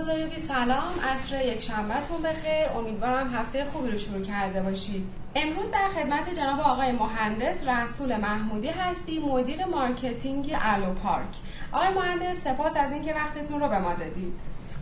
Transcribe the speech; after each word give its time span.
بازاریابی 0.00 0.40
سلام. 0.40 0.92
عصر 1.12 1.46
یک 1.46 1.62
شنبهتون 1.62 2.22
بخیر. 2.22 2.78
امیدوارم 2.78 3.34
هفته 3.34 3.64
خوبی 3.64 3.90
رو 3.90 3.98
شروع 3.98 4.20
کرده 4.20 4.62
باشید. 4.62 5.04
امروز 5.34 5.70
در 5.70 5.88
خدمت 5.88 6.34
جناب 6.36 6.60
آقای 6.60 6.92
مهندس 6.92 7.68
رسول 7.68 8.16
محمودی 8.16 8.68
هستیم 8.68 9.18
مدیر 9.18 9.64
marketing 9.64 10.56
الو 10.60 10.94
پارک. 10.94 11.26
آقای 11.72 11.88
مهندس 11.88 12.44
سپاس 12.44 12.76
از 12.76 12.92
اینکه 12.92 13.14
وقتتون 13.14 13.60
رو 13.60 13.68
به 13.68 13.78
ما 13.78 13.94
دادید. 13.94 14.32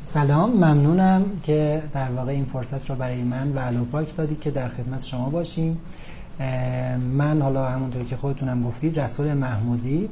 سلام 0.03 0.51
ممنونم 0.51 1.41
که 1.43 1.83
در 1.95 2.11
واقع 2.11 2.33
این 2.33 2.45
فرصت 2.45 2.91
رو 2.91 2.97
برای 2.97 3.23
من 3.23 3.53
و 3.53 3.59
الو 3.59 3.85
پارک 3.85 4.17
دادید 4.17 4.41
که 4.41 4.51
در 4.51 4.69
خدمت 4.69 5.05
شما 5.05 5.31
باشیم. 5.31 5.81
من 7.17 7.43
حالا 7.43 7.69
همونطور 7.69 8.05
که 8.05 8.17
خودتونم 8.17 8.63
گفتید 8.63 9.01
رسول 9.01 9.35
محمودی 9.35 10.09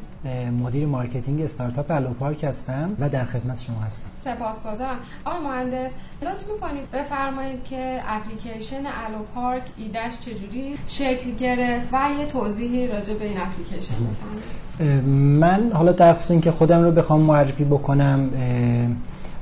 مدیر 0.62 0.86
marketing 0.86 1.42
استارتاپ 1.42 1.90
الو 1.90 2.12
پارک 2.14 2.44
هستم 2.44 2.90
و 3.00 3.08
در 3.08 3.24
خدمت 3.24 3.60
شما 3.60 3.80
هستم. 3.80 4.02
سپاسگزارم. 4.16 4.96
آقای 5.24 5.40
مهندس 5.40 5.92
لطف 6.22 6.44
می‌کنید 6.52 6.90
بفرمایید 6.90 7.64
که 7.64 8.00
اپلیکیشن 8.06 8.76
الو 8.76 9.18
پارک 9.34 9.62
ایدهش 9.76 10.18
چجوری 10.18 10.78
شکل 10.86 11.30
گرفت 11.30 11.88
و 11.92 12.08
یه 12.20 12.26
توضیحی 12.26 12.88
راجع 12.88 13.14
به 13.14 13.24
این 13.24 13.40
اپلیکیشن 13.40 13.94
بفرمایید. 13.94 15.04
من 15.40 15.72
حالا 15.72 15.92
در 15.92 16.14
خصوص 16.14 16.30
اینکه 16.30 16.50
خودم 16.50 16.82
رو 16.82 16.92
بخوام 16.92 17.20
معرفی 17.20 17.64
بکنم 17.64 18.30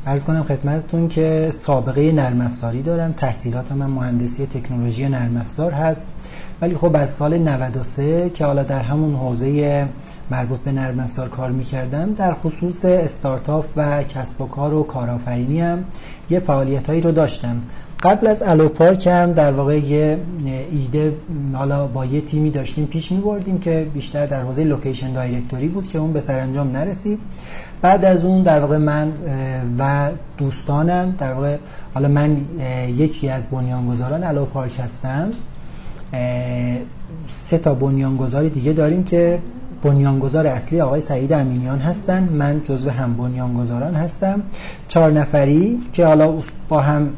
عرض 0.07 0.25
کنم 0.25 0.43
خدمتتون 0.43 1.09
که 1.09 1.51
سابقه 1.53 2.13
نرم 2.13 2.41
افزاری 2.41 2.83
دارم. 2.83 3.13
تحصیلات 3.13 3.73
من 3.73 3.87
مهندسی 3.87 4.47
تکنولوژی 4.47 5.09
نرم 5.09 5.37
افزار 5.37 5.73
هست. 5.73 6.07
ولی 6.65 6.75
خب 6.75 6.97
از 6.97 7.11
سال 7.11 7.39
93 7.39 8.31
که 8.31 8.45
حالا 8.45 8.63
در 8.63 8.83
همون 8.83 9.15
حوزه 9.15 9.87
مربوط 10.31 10.61
به 10.61 10.73
نرم 10.73 11.01
افزار 11.01 11.29
کار 11.29 11.51
می‌کردم 11.51 12.13
در 12.15 12.35
خصوص 12.35 12.85
استارتاپ 12.85 13.65
و 13.77 14.03
کسب 14.03 14.41
و 14.41 14.47
کار 14.47 14.75
و 14.75 14.83
کارآفرینی 14.83 15.61
هم 15.61 15.85
یه 16.31 16.41
فعالیت 16.41 16.87
هایی 16.87 17.01
رو 17.01 17.13
داشتم. 17.13 17.63
قبل 18.03 18.27
از 18.27 18.43
الو 18.43 18.69
پارک 18.69 19.07
هم 19.07 19.33
در 19.33 19.53
واقع 19.53 19.79
یه 19.79 20.19
ایده 20.73 21.15
حالا 21.53 21.87
با 21.87 22.05
یه 22.05 22.21
تیمی 22.21 22.51
داشتیم 22.51 22.87
پیش 22.87 23.13
می 23.13 23.21
بردیم 23.21 23.59
که 23.59 23.87
بیشتر 23.95 24.27
در 24.27 24.43
حوزه 24.43 24.65
لوکیشن 24.65 25.13
دایرکتوری 25.13 25.69
بود 25.69 25.89
که 25.89 25.99
اون 25.99 26.13
به 26.13 26.21
سرانجام 26.21 26.71
نرسید. 26.71 27.19
بعد 27.83 28.05
از 28.05 28.25
اون 28.25 28.43
در 28.43 28.61
واقع 28.61 28.77
من 28.77 29.13
و 29.79 30.11
دوستانم 30.39 31.15
در 31.19 31.33
واقع 31.33 31.57
حالا 31.95 32.09
من 32.09 32.37
یکی 32.89 33.29
از 33.29 33.51
بنیانگذاران 33.51 34.25
الو 34.25 34.45
پارک 34.45 34.81
هستم. 34.81 35.31
سه 37.29 37.59
تا 37.59 37.75
بنیانگذاری 37.75 38.51
دیگه 38.51 38.73
داریم 38.73 39.05
که 39.05 39.39
بنیانگذار 39.83 40.47
اصلی 40.47 40.81
آقای 40.81 41.01
سعید 41.01 41.33
امینیان 41.33 41.79
هستن. 41.79 42.29
من 42.33 42.61
جزو 42.65 42.91
هم 42.91 43.15
بنیانگذاران 43.15 43.95
هستم. 43.95 44.43
چهار 44.89 45.13
نفری 45.13 45.79
که 45.93 46.07
حالا 46.07 46.35
با 46.69 46.81
هم 46.81 47.09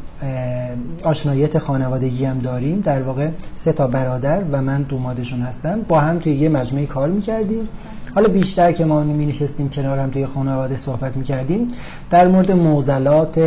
آشنایت 1.05 1.59
خانوادگی 1.59 2.25
هم 2.25 2.39
داریم. 2.39 2.81
در 2.81 3.03
واقع 3.03 3.29
سه 3.57 3.73
تا 3.73 3.87
برادر 3.87 4.43
و 4.53 4.63
من 4.63 4.83
دومادشون 4.83 5.41
هستم. 5.41 5.81
با 5.89 6.01
هم 6.01 6.19
توی 6.19 6.33
یه 6.33 6.49
مجموعه 6.49 6.87
کار 6.87 7.09
می‌کردیم. 7.09 7.69
حالا 8.17 8.29
بیشتر 8.29 8.73
که 8.73 8.85
ما 8.85 9.05
می 9.05 9.27
نشستیم 9.27 9.69
کنار 9.69 9.99
هم 9.99 10.11
توی 10.11 10.27
خانواده 10.27 10.77
صحبت 10.77 11.17
می 11.17 11.25
کردیم 11.25 11.69
در 12.11 12.29
مورد 12.29 12.53
موزلات 12.53 13.41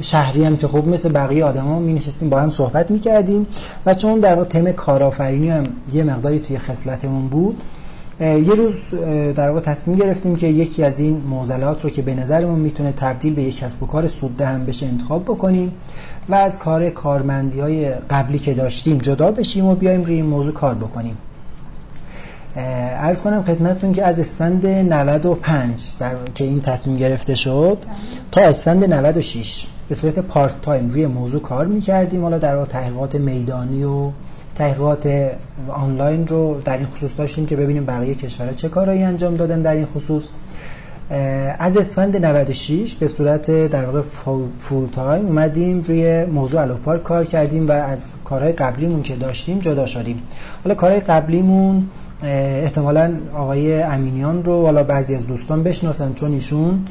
شهری 0.00 0.44
هم 0.44 0.56
که 0.56 0.66
خوب 0.68 0.88
مثل 0.88 1.12
بقیه 1.12 1.44
آدما 1.44 1.78
می 1.78 1.92
نشستیم 1.92 2.28
با 2.28 2.40
هم 2.40 2.50
صحبت 2.50 2.90
می 2.90 3.00
کردیم 3.00 3.46
و 3.86 3.94
چون 3.94 4.20
در 4.20 4.44
تم 4.44 4.72
کارآفرینی 4.72 5.50
هم 5.50 5.66
یه 5.92 6.04
مقداری 6.04 6.38
توی 6.38 6.58
خصلتمون 6.58 7.28
بود 7.28 7.62
یه 8.20 8.54
روز 8.54 8.74
در 9.34 9.48
واقع 9.48 9.60
تصمیم 9.60 9.96
گرفتیم 9.96 10.36
که 10.36 10.46
یکی 10.46 10.84
از 10.84 11.00
این 11.00 11.22
موزلات 11.28 11.84
رو 11.84 11.90
که 11.90 12.02
به 12.02 12.14
نظرمون 12.14 12.58
می‌تونه 12.58 12.92
تبدیل 12.92 13.34
به 13.34 13.42
یک 13.42 13.58
کسب 13.58 13.82
و 13.82 13.86
کار 13.86 14.08
سوده 14.08 14.46
هم 14.46 14.64
بشه 14.64 14.86
انتخاب 14.86 15.24
بکنیم 15.24 15.72
و 16.28 16.34
از 16.34 16.58
کار 16.58 16.90
کارمندی 16.90 17.60
های 17.60 17.90
قبلی 17.90 18.38
که 18.38 18.54
داشتیم 18.54 18.98
جدا 18.98 19.30
بشیم 19.30 19.64
و 19.64 19.74
بیایم 19.74 20.04
روی 20.04 20.14
این 20.14 20.26
موضوع 20.26 20.52
کار 20.52 20.74
بکنیم. 20.74 21.16
ارز 22.56 23.22
کنم 23.22 23.42
خدمتتون 23.42 23.92
که 23.92 24.04
از 24.04 24.20
اسفند 24.20 24.66
95 24.66 25.92
در 25.98 26.12
که 26.34 26.44
این 26.44 26.60
تصمیم 26.60 26.96
گرفته 26.96 27.34
شد 27.34 27.78
تا 28.32 28.40
اسفند 28.40 28.84
96 28.84 29.66
به 29.88 29.94
صورت 29.94 30.18
part 30.18 30.54
time 30.62 30.88
روی 30.88 31.06
موضوع 31.06 31.40
کار 31.40 31.66
می‌کردیم. 31.66 32.22
حالا 32.22 32.38
در 32.38 32.64
تحقیقات 32.64 33.14
میدانی 33.14 33.84
و 33.84 34.10
تحقیقات 34.54 35.30
آنلاین 35.68 36.26
رو 36.26 36.60
در 36.64 36.76
این 36.76 36.86
خصوص 36.86 37.10
داشتیم 37.18 37.46
که 37.46 37.56
ببینیم 37.56 37.86
بقیه 37.86 38.14
کشورها 38.14 38.52
چه 38.52 38.68
کارهایی 38.68 39.02
انجام 39.02 39.36
دادن 39.36 39.62
در 39.62 39.74
این 39.74 39.86
خصوص. 39.86 40.28
از 41.58 41.76
اسفند 41.76 42.16
96 42.26 42.94
به 42.94 43.08
صورت 43.08 43.50
در 43.66 43.84
واقع 43.84 44.02
full 44.58 44.88
time 44.92 45.26
اومدیم 45.26 45.80
روی 45.80 46.24
موضوع 46.24 46.60
الوپارک 46.60 47.02
کار 47.02 47.24
کردیم 47.24 47.68
و 47.68 47.72
از 47.72 48.12
کارهای 48.24 48.52
قبلیمون 48.52 49.02
که 49.02 49.16
داشتیم 49.16 49.58
جدا 49.58 49.86
شدیم. 49.86 50.22
حالا 50.64 50.74
کارهای 50.74 51.00
قبلیمون 51.00 51.88
احتمالا 52.22 53.14
آقای 53.34 53.82
امینیان 53.82 54.44
رو 54.44 54.62
حالا 54.62 54.84
بعضی 54.84 55.14
از 55.14 55.26
دوستان 55.26 55.62
بشناسن 55.62 56.12
چون 56.14 56.32
ایشون 56.32 56.84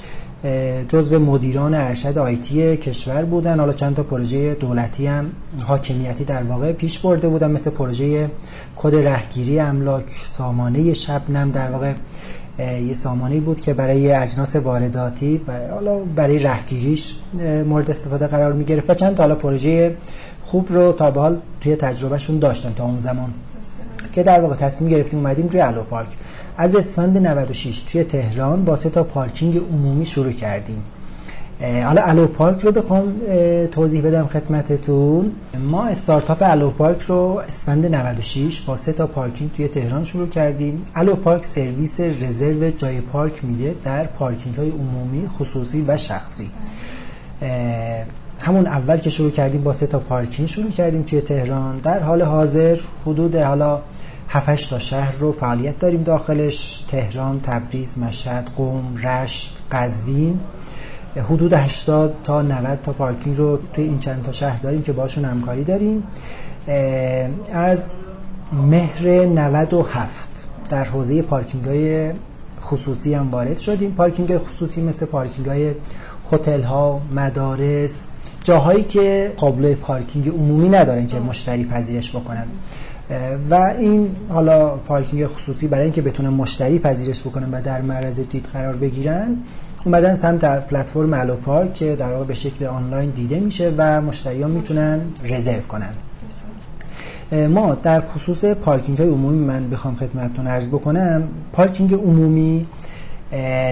جزو 0.87 1.19
مدیران 1.19 1.73
ارشد 1.73 2.17
آیتی 2.17 2.77
کشور 2.77 3.25
بودن. 3.25 3.59
حالا 3.59 3.73
چند 3.73 3.95
تا 3.95 4.03
پروژه 4.03 4.53
دولتی 4.53 5.07
هم 5.07 5.31
حاکمیتی 5.67 6.23
در 6.23 6.43
واقع 6.43 6.71
پیش 6.71 6.99
برده 6.99 7.29
بودن 7.29 7.51
مثل 7.51 7.69
پروژه 7.69 8.29
کد 8.75 8.95
رهگیری 8.95 9.59
املاک 9.59 10.09
سامانه 10.09 10.93
شبنم 10.93 11.51
در 11.51 11.71
واقع 11.71 11.93
یه 12.87 12.93
سامانه 12.93 13.39
بود 13.39 13.61
که 13.61 13.73
برای 13.73 14.11
اجناس 14.13 14.55
وارداتی 14.55 15.37
برای 15.37 15.69
حالا 15.69 15.99
برای 15.99 16.39
رهگیریش 16.39 17.15
مورد 17.65 17.89
استفاده 17.89 18.27
قرار 18.27 18.53
می 18.53 18.63
گرفت 18.63 18.89
و 18.89 18.93
چند 18.93 19.15
تا 19.15 19.23
حالا 19.23 19.35
پروژه 19.35 19.97
خوب 20.41 20.73
رو 20.73 20.91
تا 20.91 21.11
به 21.11 21.19
حال 21.19 21.37
توی 21.61 21.75
تجربهشون 21.75 22.39
داشتن 22.39 22.73
تا 22.73 22.83
اون 22.83 22.99
زمان. 22.99 23.33
که 24.11 24.23
در 24.23 24.41
واقع 24.41 24.55
تصمیم 24.55 24.89
گرفتیم 24.89 25.19
اومدیم 25.19 25.47
روی 25.47 25.61
الو 25.61 25.83
پارک. 25.83 26.09
از 26.57 26.75
اسفند 26.75 27.17
96 27.17 27.81
توی 27.81 28.03
تهران 28.03 28.65
با 28.65 28.75
سه 28.75 28.89
تا 28.89 29.03
پارکینگ 29.03 29.57
عمومی 29.57 30.05
شروع 30.05 30.31
کردیم. 30.31 30.83
حالا 31.85 32.01
الو 32.01 32.27
پارک 32.27 32.61
رو 32.61 32.71
بخوام 32.71 33.13
توضیح 33.71 34.01
بدم 34.01 34.27
خدمتتون. 34.27 35.31
ما 35.59 35.87
استارتاپ 35.87 36.37
الو 36.41 36.69
پارک 36.69 37.01
رو 37.01 37.41
اسفند 37.47 37.85
96 37.85 38.61
با 38.61 38.75
سه 38.75 38.93
تا 38.93 39.07
پارکینگ 39.07 39.51
توی 39.51 39.67
تهران 39.67 40.03
شروع 40.03 40.27
کردیم. 40.27 40.83
الو 40.95 41.15
پارک 41.15 41.45
سرویس 41.45 41.99
رزرو 41.99 42.69
جای 42.69 43.01
پارک 43.01 43.45
میده 43.45 43.75
در 43.83 44.03
پارکینگ 44.03 44.55
های 44.55 44.69
عمومی 44.69 45.27
خصوصی 45.27 45.85
و 45.87 45.97
شخصی. 45.97 46.49
همون 48.39 48.67
اول 48.67 48.97
که 48.97 49.09
شروع 49.09 49.31
کردیم 49.31 49.61
با 49.63 49.73
سه 49.73 49.87
تا 49.87 49.99
پارکینگ 49.99 50.47
شروع 50.47 50.71
کردیم 50.71 51.03
توی 51.03 51.21
تهران. 51.21 51.77
در 51.77 51.99
حال 51.99 52.21
حاضر 52.21 52.79
حدود 53.05 53.35
حالا 53.35 53.81
7 54.33 54.69
تا 54.69 54.79
شهر 54.79 55.11
رو 55.11 55.31
فعالیت 55.31 55.79
داریم 55.79 56.03
داخلش. 56.03 56.85
تهران، 56.91 57.41
تبریز، 57.41 57.97
مشهد، 57.97 58.49
قم، 58.57 58.95
رشت، 59.03 59.61
قزوین. 59.71 60.39
حدود 61.15 61.53
80 61.53 62.13
تا 62.23 62.41
90 62.41 62.79
تا 62.83 62.93
پارکینگ 62.93 63.37
رو 63.37 63.59
توی 63.73 63.83
این 63.83 63.99
چند 63.99 64.23
تا 64.23 64.31
شهر 64.31 64.61
داریم 64.61 64.81
که 64.81 64.93
باشون 64.93 65.25
همکاری 65.25 65.63
داریم. 65.63 66.03
از 67.53 67.89
مهر 68.53 69.09
97 69.09 70.29
در 70.69 70.85
حوزه 70.85 71.21
پارکینگ 71.21 71.65
های 71.65 72.13
خصوصی 72.61 73.13
هم 73.13 73.31
وارد 73.31 73.57
شدیم. 73.57 73.91
پارکینگ 73.91 74.37
خصوصی 74.37 74.81
مثل 74.81 75.05
پارکینگ 75.05 75.47
های 75.47 75.71
هتل 76.31 76.63
ها 76.63 77.01
مدارس 77.11 78.07
جاهایی 78.43 78.83
که 78.83 79.33
قابل 79.37 79.75
پارکینگ 79.75 80.29
عمومی 80.29 80.69
ندارن 80.69 81.07
که 81.07 81.19
مشتری 81.19 81.65
پذیرش 81.65 82.11
بکنن. 82.15 82.47
و 83.49 83.55
این 83.55 84.15
حالا 84.29 84.69
پارکینگ 84.69 85.27
خصوصی 85.27 85.67
برای 85.67 85.83
اینکه 85.83 86.01
بتونن 86.01 86.29
مشتری 86.29 86.79
پذیرش 86.79 87.21
بکنن 87.21 87.51
و 87.51 87.61
در 87.61 87.81
معرض 87.81 88.19
دید 88.19 88.47
قرار 88.53 88.75
بگیرن 88.75 89.37
اومدن 89.85 90.15
سمت 90.15 90.39
در 90.39 90.59
پلتفرم 90.59 91.13
الو 91.13 91.35
پارک 91.35 91.73
که 91.73 91.95
در 91.95 92.11
واقع 92.11 92.25
به 92.25 92.33
شکل 92.33 92.65
آنلاین 92.65 93.09
دیده 93.09 93.39
میشه 93.39 93.73
و 93.77 94.01
مشتریان 94.01 94.51
می‌تونن 94.51 94.99
رزرو 95.23 95.61
کنن. 95.61 95.93
ما 97.47 97.75
در 97.75 98.01
خصوص 98.01 98.45
پارکینگ 98.45 98.97
های 98.97 99.09
عمومی 99.09 99.45
من 99.45 99.69
بخوام 99.69 99.95
خدمتتون 99.95 100.47
عرض 100.47 100.67
بکنم 100.67 101.23
پارکینگ 101.53 101.93
عمومی 101.93 102.67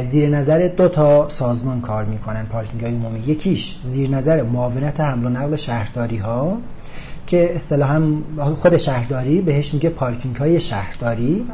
زیر 0.04 0.30
نظر 0.30 0.68
دو 0.78 0.88
تا 0.88 1.30
سازمان 1.30 1.82
کار 1.82 2.06
می‌کنن 2.06 2.46
پارکینگ 2.46 2.82
های 2.82 2.94
عمومی. 2.94 3.20
یکیش 3.20 3.80
زیر 3.86 4.10
نظر 4.10 4.44
معاونت 4.44 5.00
حمل 5.00 5.26
و 5.26 5.30
نقل 5.30 5.56
شهرداری 5.56 6.18
ها 6.18 6.58
که 7.30 7.56
اصطلاحا 7.56 8.02
خود 8.56 8.78
شهرداری 8.78 9.42
بهش 9.42 9.74
میگه 9.74 9.90
پارکینگ 9.90 10.36
های 10.36 10.62
شهرداری 10.62 11.46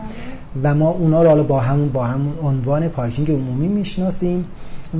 و 0.63 0.75
ما 0.75 0.89
اونا 0.89 1.23
رو 1.23 1.29
حالا 1.29 1.43
با 1.43 1.59
همون 1.59 1.89
با 1.89 2.05
همون 2.05 2.33
عنوان 2.43 2.87
پارکینگ 2.87 3.31
عمومی 3.31 3.67
می‌شناسیم. 3.67 4.45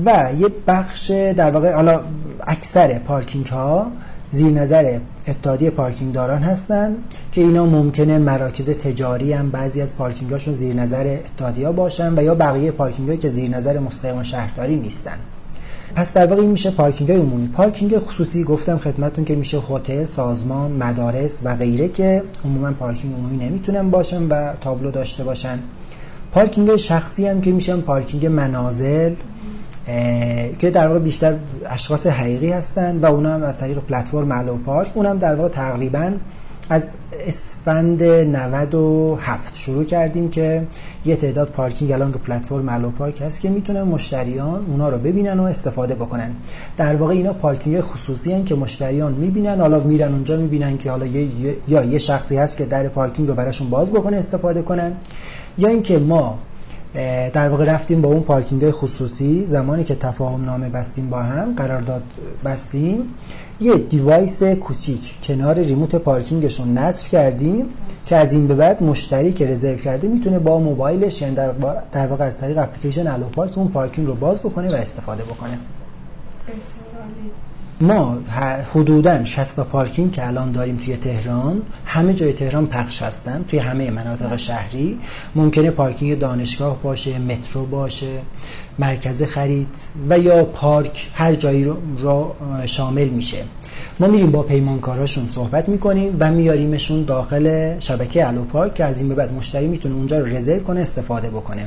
و 0.06 0.30
یه 0.40 0.48
بخش 0.68 1.12
در 1.12 1.52
واقع 1.52 1.74
حالا 1.74 2.02
اکثر 2.48 3.00
پارکینگ 3.00 3.46
ها 3.46 3.92
زیر 4.30 4.52
نظر 4.52 5.00
اتحادیه 5.28 5.70
پارکینگ 5.70 6.14
داران 6.14 6.44
هستن 6.44 6.96
که 7.32 7.42
اینا 7.42 7.66
ممکنه 7.66 8.18
مراکز 8.18 8.70
تجاری 8.70 9.34
هم 9.34 9.50
بعضی 9.50 9.82
از 9.82 9.98
پارکینگ 9.98 10.32
هاشون 10.32 10.54
زیر 10.54 10.76
نظر 10.76 11.18
اتحادیه 11.26 11.72
باشن 11.72 12.20
و 12.20 12.24
یا 12.24 12.36
بقیه 12.36 12.72
پارکینگ 12.72 13.20
که 13.20 13.30
زیر 13.30 13.50
نظر 13.50 13.80
مستقیم 13.80 14.24
شهرداری 14.24 14.76
نیستن. 14.76 15.18
پس 15.96 16.14
در 16.14 16.26
واقع 16.26 16.42
این 16.42 16.52
میشه 16.52 16.72
پارکینگ 16.72 17.12
های 17.12 17.20
عمومی. 17.20 17.48
پارکینگ 17.48 17.98
خصوصی 17.98 18.44
گفتم 18.44 18.78
خدمتون 18.78 19.26
که 19.26 19.36
میشه 19.36 19.58
هتل 19.70 20.06
سازمان 20.06 20.72
مدارس 20.72 21.42
و 21.44 21.56
غیره 21.56 21.90
که 21.90 22.24
عموما 22.46 22.72
پارکینگ 22.72 23.14
عمومی 23.14 23.46
نمی‌تونن 23.46 23.90
باشن 23.90 24.28
و 24.28 24.54
تابلو 24.62 24.92
داشته 24.92 25.24
باشن. 25.24 25.60
پارکینگ 26.32 26.76
شخصی 26.76 27.28
هم 27.28 27.42
که 27.42 27.52
میشن 27.52 27.82
پارکینگ 27.82 28.26
منازل 28.26 29.14
که 30.60 30.72
در 30.74 30.88
واقع 30.88 31.00
بیشتر 31.00 31.36
اشخاص 31.66 32.08
حقیقی 32.08 32.52
هستن 32.52 32.98
و 32.98 33.06
اونا 33.06 33.34
هم 33.34 33.44
از 33.44 33.58
طریق 33.58 33.80
پلتفرم 33.80 34.34
الو 34.34 34.58
پارک 34.58 34.92
اونم 34.96 35.18
در 35.18 35.36
واقع 35.36 35.50
تقریبا 35.50 36.12
از 36.70 36.92
اسفند 37.20 38.04
97 38.04 39.58
شروع 39.58 39.84
کردیم 39.84 40.30
که 40.30 40.68
یه 41.06 41.16
تعداد 41.16 41.48
پارکینگ 41.48 41.92
الان 41.92 42.14
رو 42.14 42.20
پلتفرم 42.20 42.70
الو 42.70 42.92
پارک 42.92 43.22
هست 43.22 43.42
که 43.42 43.50
می‌تونن 43.50 43.84
مشتریان 43.84 44.66
اونا 44.66 44.90
رو 44.90 44.98
ببینن 44.98 45.40
و 45.40 45.44
استفاده 45.44 45.96
بکنن. 45.96 46.36
در 46.78 46.96
واقع 46.96 47.14
اینا 47.14 47.34
پارکینگ 47.34 47.82
خصوصی 47.82 48.34
هن 48.34 48.46
که 48.46 48.56
مشتریان 48.56 49.14
می‌بینن 49.14 49.60
حالا 49.60 49.80
میرن 49.80 50.14
اونجا 50.14 50.38
می‌بینن 50.38 50.78
که 50.78 50.92
حالا 50.92 51.06
یه 51.06 51.30
یا 51.68 51.84
یه 51.84 51.98
شخصی 51.98 52.38
هست 52.38 52.58
که 52.58 52.66
در 52.66 52.88
پارکینگ 52.88 53.28
رو 53.30 53.36
براشون 53.36 53.70
باز 53.70 53.92
بکنه 53.92 54.18
استفاده 54.18 54.62
کنن. 54.62 54.94
یا 55.58 55.70
اینکه 55.70 55.98
ما 56.00 56.38
در 57.34 57.50
واقع 57.50 57.66
رفتیم 57.66 58.02
با 58.02 58.10
اون 58.10 58.24
پارکینگ 58.24 58.72
خصوصی 58.72 59.48
زمانی 59.48 59.84
که 59.84 59.96
تفاهم 59.96 60.46
نامه 60.46 60.70
بستیم 60.70 61.10
با 61.10 61.18
هم 61.18 61.56
قرارداد 61.56 62.04
بستیم 62.46 63.00
یه 63.60 63.78
device 63.78 64.44
کوچیک 64.44 65.22
کنار 65.24 65.60
remote 65.60 65.96
پارکینگشون 65.96 66.78
نصب 66.78 67.08
کردیم 67.08 67.66
که 68.06 68.16
از 68.16 68.34
این 68.34 68.48
به 68.48 68.56
بعد 68.56 68.84
مشتری 68.84 69.34
که 69.34 69.48
رزرو 69.48 69.78
کرده 69.78 70.08
می‌تونه 70.08 70.40
با 70.40 70.60
موبایلش 70.60 71.22
یعنی 71.22 71.36
در 71.92 72.08
واقع 72.08 72.26
از 72.26 72.38
طریق 72.38 72.58
اپلیکیشن 72.58 73.08
الو 73.08 73.24
پارک 73.24 73.58
اون 73.58 73.68
پارکینگ 73.68 74.08
رو 74.08 74.16
باز 74.16 74.40
بکنه 74.40 74.72
و 74.72 74.76
استفاده 74.76 75.24
بکنه. 75.24 75.60
ما 77.82 78.18
حدودا 78.74 79.26
60 79.26 79.60
پارکینگ 79.60 80.12
که 80.12 80.28
الان 80.28 80.52
داریم 80.52 80.78
توی 80.78 80.98
تهران 80.98 81.62
همه 81.86 82.14
جای 82.14 82.34
تهران 82.34 82.68
پخش 82.68 83.02
هستن 83.02 83.46
توی 83.48 83.60
همه 83.60 83.92
مناطق 83.92 84.36
شهری. 84.36 85.00
ممکنه 85.36 85.72
پارکینگ 85.72 86.20
دانشگاه 86.20 86.82
باشه 86.84 87.20
مترو 87.20 87.66
باشه. 87.66 88.22
مرکز 88.80 89.24
خرید 89.24 89.76
و 90.10 90.20
یا 90.20 90.44
پارک 90.44 91.12
هر 91.14 91.36
جایی 91.36 91.64
رو 91.64 92.32
شامل 92.66 93.08
میشه. 93.08 93.38
ما 94.00 94.08
میریم 94.08 94.32
با 94.32 94.44
پیمانکاراشون 94.44 95.28
صحبت 95.28 95.70
می‌کنیم 95.70 96.18
و 96.20 96.32
میاریمشون 96.32 97.04
داخل 97.04 97.76
شبکه 97.80 98.28
الو 98.28 98.44
پارک 98.44 98.74
که 98.74 98.84
از 98.84 99.00
این 99.00 99.10
به 99.10 99.16
بعد 99.16 99.34
مشتری 99.34 99.68
می‌تونه 99.68 99.96
اونجا 99.96 100.20
رو 100.20 100.26
رزرو 100.26 100.60
کنه 100.60 100.82
استفاده 100.82 101.30
بکنه. 101.30 101.66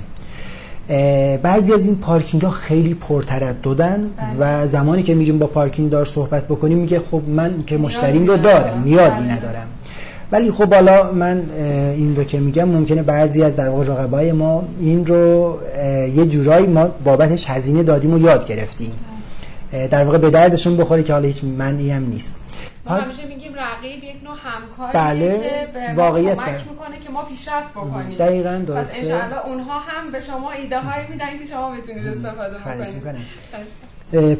بعضی 1.42 1.72
از 1.72 1.86
این 1.86 1.96
پارکینگ 1.96 2.42
ها 2.42 2.50
خیلی 2.50 2.94
پرترددن 2.94 4.10
و 4.38 4.66
زمانی 4.66 5.02
که 5.02 5.14
میریم 5.14 5.38
با 5.38 5.46
پارکینگ 5.46 5.90
دار 5.90 6.04
صحبت 6.04 6.44
بکنیم 6.44 6.78
میگه 6.78 7.00
خب 7.10 7.22
من 7.28 7.64
که 7.66 7.78
مشتریم 7.78 8.26
رو 8.26 8.36
دارم 8.36 8.82
نیازی 8.84 9.20
بله. 9.20 9.32
ندارم. 9.32 9.68
ولی 10.32 10.50
خب 10.50 10.74
حالا 10.74 11.12
من 11.12 11.50
این 11.96 12.16
رو 12.16 12.24
که 12.24 12.40
میگم 12.40 12.68
ممکنه 12.68 13.02
بعضی 13.02 13.42
از 13.42 13.56
در 13.56 13.68
واقع 13.68 13.84
رقبای 13.84 14.32
ما 14.32 14.68
این 14.80 15.06
رو 15.06 15.58
یه 16.16 16.26
جورایی 16.26 16.66
ما 16.66 16.86
بابتش 16.86 17.50
هزینه 17.50 17.82
دادیم 17.82 18.14
و 18.14 18.18
یاد 18.18 18.46
گرفتیم. 18.46 18.92
در 19.90 20.04
واقع 20.04 20.18
به 20.18 20.30
دردشون 20.30 20.76
بخوره 20.76 21.02
که 21.02 21.12
حالا 21.12 21.26
هیچ 21.26 21.44
منعی 21.44 21.90
هم 21.90 22.06
نیست. 22.06 22.40
ما 22.86 22.94
همیشه 22.94 23.26
میگیم 23.26 23.52
رقیب 23.54 24.04
یک 24.04 24.16
نوع 24.24 24.36
همکاری 24.44 24.92
بله 24.92 25.40
که 25.40 25.68
به 25.74 25.94
واقعیت 26.02 26.36
کمک 26.36 26.48
می‌کنه 26.70 26.98
که 27.04 27.10
ما 27.10 27.22
پیشرفت 27.22 27.70
بکنیم. 27.70 28.10
دقیقاً 28.10 28.64
درسته. 28.66 29.00
پس 29.00 29.10
ان 29.10 29.50
اونها 29.50 29.78
هم 29.78 30.12
به 30.12 30.20
شما 30.20 30.50
ایده 30.50 30.80
هایی 30.80 31.06
میدن 31.10 31.26
که 31.38 31.46
شما 31.50 31.70
بتونید 31.70 32.06
استفاده 32.06 32.58
بکنید. 32.58 33.16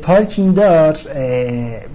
پارکینگ 0.03 0.55
دار 0.55 0.99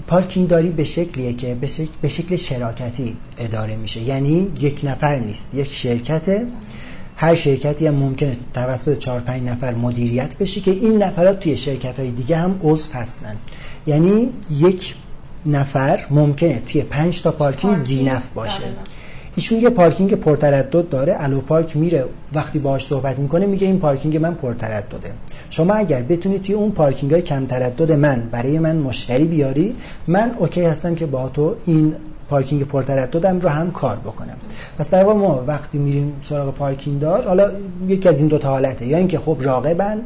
پارکینگ 0.07 0.47
داری 0.47 0.69
به 0.69 0.83
شکلیه 0.83 1.33
که 1.33 1.57
به 2.01 2.09
شکل 2.09 2.35
شراکتی 2.35 3.17
اداره 3.37 3.75
میشه. 3.75 4.01
یعنی 4.01 4.51
یک 4.59 4.81
نفر 4.83 5.19
نیست 5.19 5.47
یک 5.53 5.71
شرکته 5.73 6.47
هر 7.15 7.35
شرکتی 7.35 7.87
هم 7.87 7.95
ممکنه 7.95 8.37
توسط 8.53 8.97
4 8.97 9.19
5 9.19 9.43
نفر 9.43 9.73
مدیریت 9.73 10.37
بشه 10.37 10.61
که 10.61 10.71
این 10.71 11.03
نفرات 11.03 11.39
توی 11.39 11.57
شرکت 11.57 11.99
های 11.99 12.11
دیگه 12.11 12.37
هم 12.37 12.59
عضو 12.63 12.91
هستن. 12.93 13.35
یعنی 13.87 14.29
یک 14.51 14.95
نفر 15.45 15.99
ممکنه 16.09 16.61
توی 16.67 16.81
5 16.81 17.21
تا 17.21 17.31
پارکینگ 17.31 17.75
ذینفع 17.75 18.29
باشه. 18.35 18.63
ایشون 19.35 19.59
یه 19.59 19.69
پارکینگ 19.69 20.13
پرتردد 20.13 20.89
داره 20.89 21.15
الو 21.19 21.41
پارک 21.41 21.77
میره 21.77 22.05
وقتی 22.33 22.59
باهاش 22.59 22.85
صحبت 22.85 23.19
می‌کنه 23.19 23.45
میگه 23.45 23.67
این 23.67 23.79
پارکینگ 23.79 24.17
من 24.17 24.33
پرتردده 24.33 25.11
شما 25.53 25.73
اگر 25.73 26.01
بتونید 26.01 26.41
توی 26.41 26.55
اون 26.55 26.71
پارکینگ 26.71 27.11
های 27.11 27.21
کم 27.21 27.45
تردد 27.45 27.91
من 27.91 28.29
برای 28.31 28.59
من 28.59 28.75
مشتری 28.75 29.25
بیاری 29.25 29.75
من 30.07 30.31
OK 30.37 30.61
هستم 30.61 30.95
که 30.95 31.05
با 31.05 31.29
تو 31.29 31.55
این 31.65 31.95
پارکینگ 32.29 32.63
پرترددم 32.63 33.39
رو 33.39 33.49
هم 33.49 33.71
کار 33.71 33.95
بکنم. 33.95 34.37
پس 34.79 34.89
در 34.89 35.03
ما 35.03 35.43
وقتی 35.47 35.77
میریم 35.77 36.13
سراغ 36.23 36.53
پارکینگ 36.53 36.99
دار 36.99 37.27
حالا 37.27 37.51
یکی 37.87 38.09
از 38.09 38.19
این 38.19 38.27
دو 38.27 38.37
تا 38.37 38.49
حالته. 38.49 38.85
یا 38.85 38.97
اینکه 38.97 39.19
خب 39.19 39.37
راغبن 39.39 40.01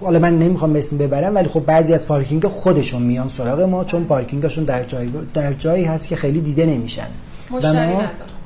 حالا 0.00 0.18
من 0.18 0.38
نمی‌خوام 0.38 0.76
اسم 0.76 0.98
ببرم 0.98 1.34
ولی 1.34 1.48
خب 1.48 1.64
بعضی 1.66 1.94
از 1.94 2.06
پارکینگ 2.06 2.46
خودشون 2.46 3.02
میان 3.02 3.28
سراغ 3.28 3.60
ما 3.60 3.84
چون 3.84 4.04
پارکینگشون 4.04 4.64
در 4.64 4.84
جای 4.84 5.08
در 5.34 5.52
جایی 5.52 5.84
هست 5.84 6.08
که 6.08 6.16
خیلی 6.16 6.40
دیده 6.40 6.66
نمیشن. 6.66 7.06
مشتری 7.50 7.92
ما 7.92 8.02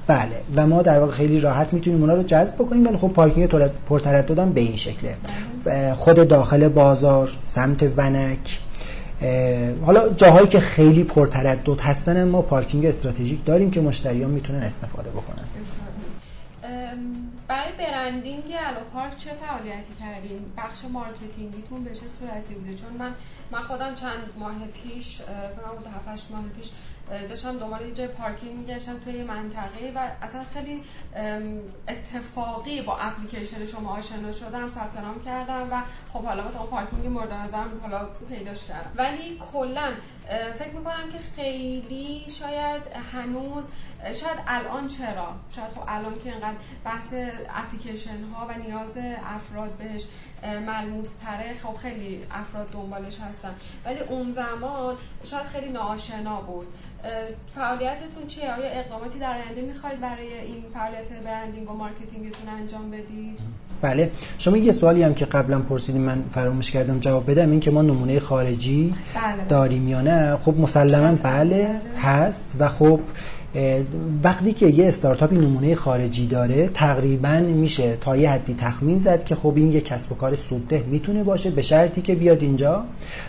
بله. 0.06 0.42
و 0.56 0.66
ما 0.66 0.82
در 0.82 1.00
واقع 1.00 1.12
خیلی 1.12 1.40
راحت 1.40 1.72
می‌تونیم 1.72 2.00
اونا 2.00 2.14
رو 2.14 2.22
جذب 2.22 2.54
بکنیم. 2.54 2.86
ولی 2.86 2.96
خب 2.96 3.08
پارکینگ 3.08 3.48
پرترددم 3.88 4.52
به 4.52 4.60
این 4.60 4.76
شکله. 4.76 5.16
خود 5.94 6.28
داخل 6.28 6.68
بازار 6.68 7.38
سمت 7.44 7.82
ونک. 7.96 8.58
حالا 9.86 10.08
جاهایی 10.08 10.46
که 10.46 10.60
خیلی 10.60 11.04
پرتردد 11.04 11.80
هستن 11.80 12.24
ما 12.24 12.42
پارکینگ 12.42 12.86
استراتژیک 12.86 13.44
داریم 13.44 13.70
که 13.70 13.80
مشتریان 13.80 14.30
می‌تونن 14.30 14.62
استفاده 14.62 15.10
بکنن. 15.10 15.44
برای 17.48 17.72
branding 17.78 18.44
الو 18.66 18.80
پارک 18.92 19.16
چه 19.16 19.30
فعالیتی 19.30 19.94
کردین؟ 20.00 20.38
بخش 20.58 20.78
marketing 20.92 21.56
یتون 21.56 21.84
به 21.84 21.90
چه 21.90 22.06
صورتی 22.18 22.54
بوده؟ 22.54 22.74
چون 22.74 22.92
من 22.98 23.10
من 23.52 23.62
خودم 23.62 23.94
چند 23.94 24.10
ماه 24.40 24.54
پیش 24.82 25.16
فکر 25.16 25.74
کنم 25.82 25.92
7 26.12 26.30
ماه 26.30 26.42
پیش 26.60 26.70
داشتم 27.28 27.58
دنبال 27.58 27.86
یه 27.86 27.94
جای 27.94 28.08
پارکینگ 28.08 28.58
میگشتم 28.58 28.98
توی 28.98 29.22
منطقه 29.22 29.92
و 29.94 30.10
اصلا 30.22 30.44
خیلی 30.54 30.82
اتفاقی 31.88 32.82
با 32.82 32.96
اپلیکیشن 32.98 33.66
شما 33.66 33.96
آشنا 33.96 34.32
شدم 34.32 34.70
ثبت 34.70 34.96
نام 34.96 35.24
کردم 35.24 35.68
و 35.70 35.82
خب 36.12 36.24
حالا 36.24 36.48
مثلا 36.48 36.62
پارکینگ 36.62 37.06
مورد 37.06 37.32
نظرم 37.32 37.80
حالا 37.82 38.08
پیداش 38.28 38.64
کردم. 38.64 38.90
ولی 38.96 39.40
کلا 39.52 39.92
فکر 40.58 40.70
می‌کنم 40.74 41.10
که 41.12 41.18
خیلی 41.36 42.26
شاید 42.30 42.82
هنوز 43.12 43.64
شاید 44.04 44.38
الان 44.46 44.88
چرا؟ 44.88 45.28
شاید 45.56 45.68
خب 45.74 45.84
الان 45.88 46.14
که 46.24 46.30
اینقدر 46.30 46.56
بحث 46.84 47.14
اپلیکیشن 47.64 48.24
ها 48.34 48.46
و 48.46 48.52
نیاز 48.66 48.96
افراد 49.36 49.70
بهش 49.70 50.02
ملموس 50.66 51.16
تره 51.16 51.54
خب 51.62 51.76
خیلی 51.76 52.20
افراد 52.30 52.70
دنبالش 52.70 53.18
هستن. 53.30 53.54
ولی 53.84 54.00
اون 54.00 54.30
زمان 54.30 54.96
شاید 55.24 55.46
خیلی 55.46 55.72
ناآشنا 55.72 56.40
بود. 56.40 56.66
فعالیتتون 57.54 58.26
چیه؟ 58.28 58.54
آیا 58.54 58.70
اقداماتی 58.70 59.18
در 59.18 59.36
آینده 59.38 59.60
می‌خواید 59.60 60.00
برای 60.00 60.34
این 60.34 60.64
فعالیت 60.74 61.12
branding 61.24 61.70
و 61.70 61.74
marketing 61.74 62.30
تون 62.30 62.48
انجام 62.48 62.90
بدید؟ 62.90 63.38
بله. 63.82 64.10
شما 64.38 64.56
یه 64.56 64.72
سوالی 64.72 65.02
هم 65.02 65.14
که 65.14 65.24
قبلا 65.24 65.60
پرسیدید 65.60 66.02
من 66.02 66.24
فراموش 66.30 66.70
کردم 66.70 67.00
جواب 67.00 67.30
بدم 67.30 67.50
این 67.50 67.60
که 67.60 67.70
ما 67.70 67.82
نمونه 67.82 68.20
خارجی 68.20 68.94
بله. 69.14 69.44
داریم 69.44 69.88
یا 69.88 70.00
نه. 70.00 70.36
خب 70.36 70.58
مسلما 70.58 71.12
بله 71.12 71.80
هست. 72.02 72.56
و 72.58 72.68
خب 72.68 73.00
وقتی 74.24 74.52
که 74.52 74.66
یه 74.66 74.88
استارتاپی 74.88 75.36
نمونه 75.36 75.74
خارجی 75.74 76.26
داره 76.26 76.68
تقریبا 76.68 77.40
میشه 77.40 77.96
تا 78.00 78.16
یه 78.16 78.30
حدی 78.30 78.54
تخمین 78.54 78.98
زد 78.98 79.24
که 79.24 79.34
خب 79.34 79.52
این 79.56 79.72
یه 79.72 79.80
کسب 79.80 80.12
و 80.12 80.14
کار 80.14 80.36
سودده 80.36 80.84
می‌تونه 80.90 81.24
باشه 81.24 81.50
به 81.50 81.62
شرطی 81.62 82.02
که 82.02 82.14
بیاد 82.14 82.42
اینجا 82.42 82.84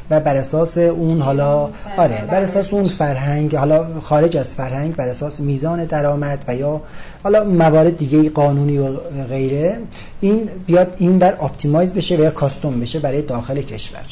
و 0.09 0.19
بر 0.19 0.37
اساس 0.37 0.77
اون 0.77 1.21
حالا 1.21 1.69
آره 1.97 2.23
بر 2.31 2.41
اساس 2.41 2.73
اون 2.73 2.85
فرهنگ 2.85 3.55
حالا 3.55 3.99
خارج 4.01 4.37
از 4.37 4.55
فرهنگ 4.55 4.95
بر 4.95 5.07
اساس 5.07 5.39
میزان 5.39 5.85
درآمد 5.85 6.45
و 6.47 6.55
یا 6.55 6.81
حالا 7.23 7.43
موارد 7.43 7.97
دیگه 7.97 8.29
قانونی 8.29 8.77
و 8.77 8.87
غیره 9.29 9.77
این 10.21 10.49
بیاد 10.65 10.95
این 10.97 11.19
بر 11.19 11.37
optimize 11.41 11.93
بشه 11.93 12.15
و 12.15 12.19
یا 12.19 12.31
custom 12.31 12.79
بشه 12.79 12.99
برای 12.99 13.21
داخل 13.21 13.61
کشور. 13.61 14.05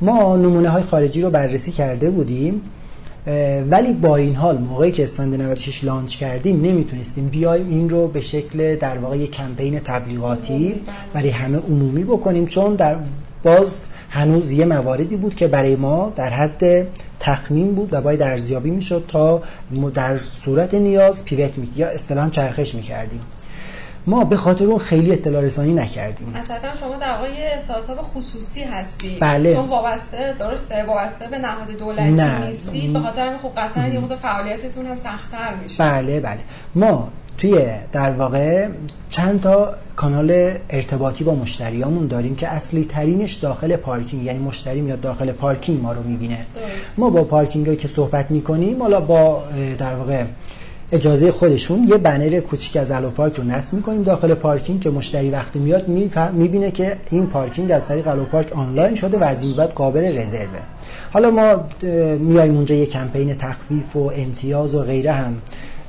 ما 0.00 0.36
نمونه 0.36 0.68
های 0.68 0.82
خارجی 0.82 1.20
رو 1.20 1.30
بررسی 1.30 1.72
کرده 1.72 2.10
بودیم. 2.10 2.62
ولی 3.70 3.92
با 3.92 4.16
این 4.16 4.34
حال 4.34 4.58
موقعی 4.58 4.92
که 4.92 5.04
اسفند 5.04 5.42
96 5.42 5.84
لانچ 5.84 6.16
کردیم 6.16 6.62
نمی‌تونستیم 6.62 7.28
بیایم 7.28 7.68
این 7.68 7.90
رو 7.90 8.08
به 8.08 8.20
شکل 8.20 8.76
در 8.76 8.98
واقع 8.98 9.18
یک 9.18 9.30
کمپین 9.30 9.80
تبلیغاتی 9.80 10.74
برای 11.14 11.30
همه 11.30 11.58
عمومی 11.58 12.04
بکنیم 12.04 12.46
چون 12.46 12.74
در 12.74 12.96
باز 13.42 13.88
هنوز 14.10 14.52
یه 14.52 14.64
مواردی 14.64 15.16
بود 15.16 15.34
که 15.34 15.48
برای 15.48 15.76
ما 15.76 16.12
در 16.16 16.30
حد 16.30 16.86
تخمین 17.20 17.74
بود 17.74 17.92
و 17.92 18.00
باید 18.00 18.22
ارزیابی 18.22 18.70
می‌شد 18.70 19.04
تا 19.08 19.42
در 19.94 20.16
صورت 20.16 20.74
نیاز 20.74 21.24
پیوت 21.24 21.58
می 21.58 21.68
یا 21.76 21.88
اصطلاحا 21.88 22.30
چرخش 22.30 22.74
می‌کردیم. 22.74 23.20
ما 24.06 24.24
به 24.24 24.36
خاطر 24.36 24.64
اون 24.64 24.78
خیلی 24.78 25.12
اطلاع 25.12 25.42
رسانی 25.42 25.72
نکردیم 25.72 26.32
اصلا 26.34 26.56
شما 26.80 26.96
در 26.96 27.12
واقع 27.12 27.28
یه 27.28 27.52
استارتاپ 27.56 28.02
خصوصی 28.02 28.62
هستی 28.62 29.16
بله. 29.20 29.54
چون 29.54 29.68
وابسته 29.68 30.34
درسته 30.38 30.84
وابسته 30.84 31.28
به 31.28 31.38
نهاد 31.38 31.70
دولتی 31.78 32.10
نه. 32.10 32.46
نیستید 32.46 32.92
به 32.92 33.00
خاطر 33.00 33.26
همین 33.26 33.38
خب 33.38 33.52
قطعا 33.56 33.88
یه 33.88 34.00
مقدار 34.00 34.18
فعالیتتون 34.18 34.86
هم 34.86 34.96
سخت‌تر 34.96 35.54
میشه 35.62 35.84
بله 35.84 36.20
بله 36.20 36.38
ما 36.74 37.08
توی 37.38 37.66
در 37.92 38.10
واقع 38.10 38.68
چند 39.10 39.40
تا 39.40 39.74
کانال 39.96 40.52
ارتباطی 40.70 41.24
با 41.24 41.34
مشتریامون 41.34 42.06
داریم 42.06 42.36
که 42.36 42.48
اصلی 42.48 42.84
ترینش 42.84 43.34
داخل 43.34 43.76
پارکینگ 43.76 44.24
یعنی 44.24 44.38
مشتری 44.38 44.80
میاد 44.80 45.00
داخل 45.00 45.32
پارکینگ 45.32 45.82
ما 45.82 45.92
رو 45.92 46.02
می‌بینه 46.02 46.46
درست. 46.54 46.98
ما 46.98 47.10
با 47.10 47.24
پارکینگ 47.24 47.66
هایی 47.66 47.78
که 47.78 47.88
صحبت 47.88 48.30
می‌کنیم 48.30 48.82
حالا 48.82 49.00
با 49.00 49.44
در 49.78 49.94
واقع 49.94 50.24
اجازه 50.92 51.30
خودشون 51.30 51.88
یه 51.88 51.96
بنر 51.96 52.40
کوچیک 52.40 52.76
از 52.76 52.90
الو 52.90 53.10
پارک 53.10 53.34
رو 53.34 53.44
نصب 53.44 53.74
می‌کنیم 53.74 54.02
داخل 54.02 54.34
پارکینگ 54.34 54.80
که 54.80 54.90
مشتری 54.90 55.30
وقتی 55.30 55.58
میاد 55.58 55.88
می‌بینه 56.32 56.70
که 56.70 56.96
این 57.10 57.26
پارکینگ 57.26 57.72
از 57.72 57.86
طریق 57.86 58.08
الو 58.08 58.24
پارک 58.24 58.52
آنلاین 58.52 58.94
شده 58.94 59.18
و 59.18 59.24
از 59.24 59.42
این 59.42 59.56
بعد 59.56 59.72
قابل 59.72 60.18
رزروه. 60.18 60.60
حالا 61.12 61.30
ما 61.30 61.64
میایم 62.18 62.54
اونجا 62.54 62.74
یه 62.74 62.86
کمپین 62.86 63.34
تخفیف 63.34 63.96
و 63.96 64.10
امتیاز 64.14 64.74
و 64.74 64.82
غیره 64.82 65.12
هم 65.12 65.34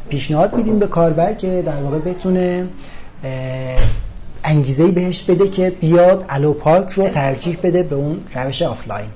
پیشنهاد 0.09 0.55
میدیم 0.55 0.79
به 0.79 0.87
کاربر 0.87 1.33
که 1.33 1.63
در 1.65 1.83
واقع 1.83 1.99
بتونه 1.99 2.67
انگیزه 4.43 4.87
بهش 4.87 5.23
بده 5.23 5.47
که 5.47 5.69
بیاد 5.69 6.25
الو 6.29 6.53
پارک 6.53 6.89
رو 6.89 7.09
ترجیح 7.09 7.57
بده 7.63 7.83
به 7.83 7.95
اون 7.95 8.19
روش 8.35 8.61
آفلاین. 8.61 9.09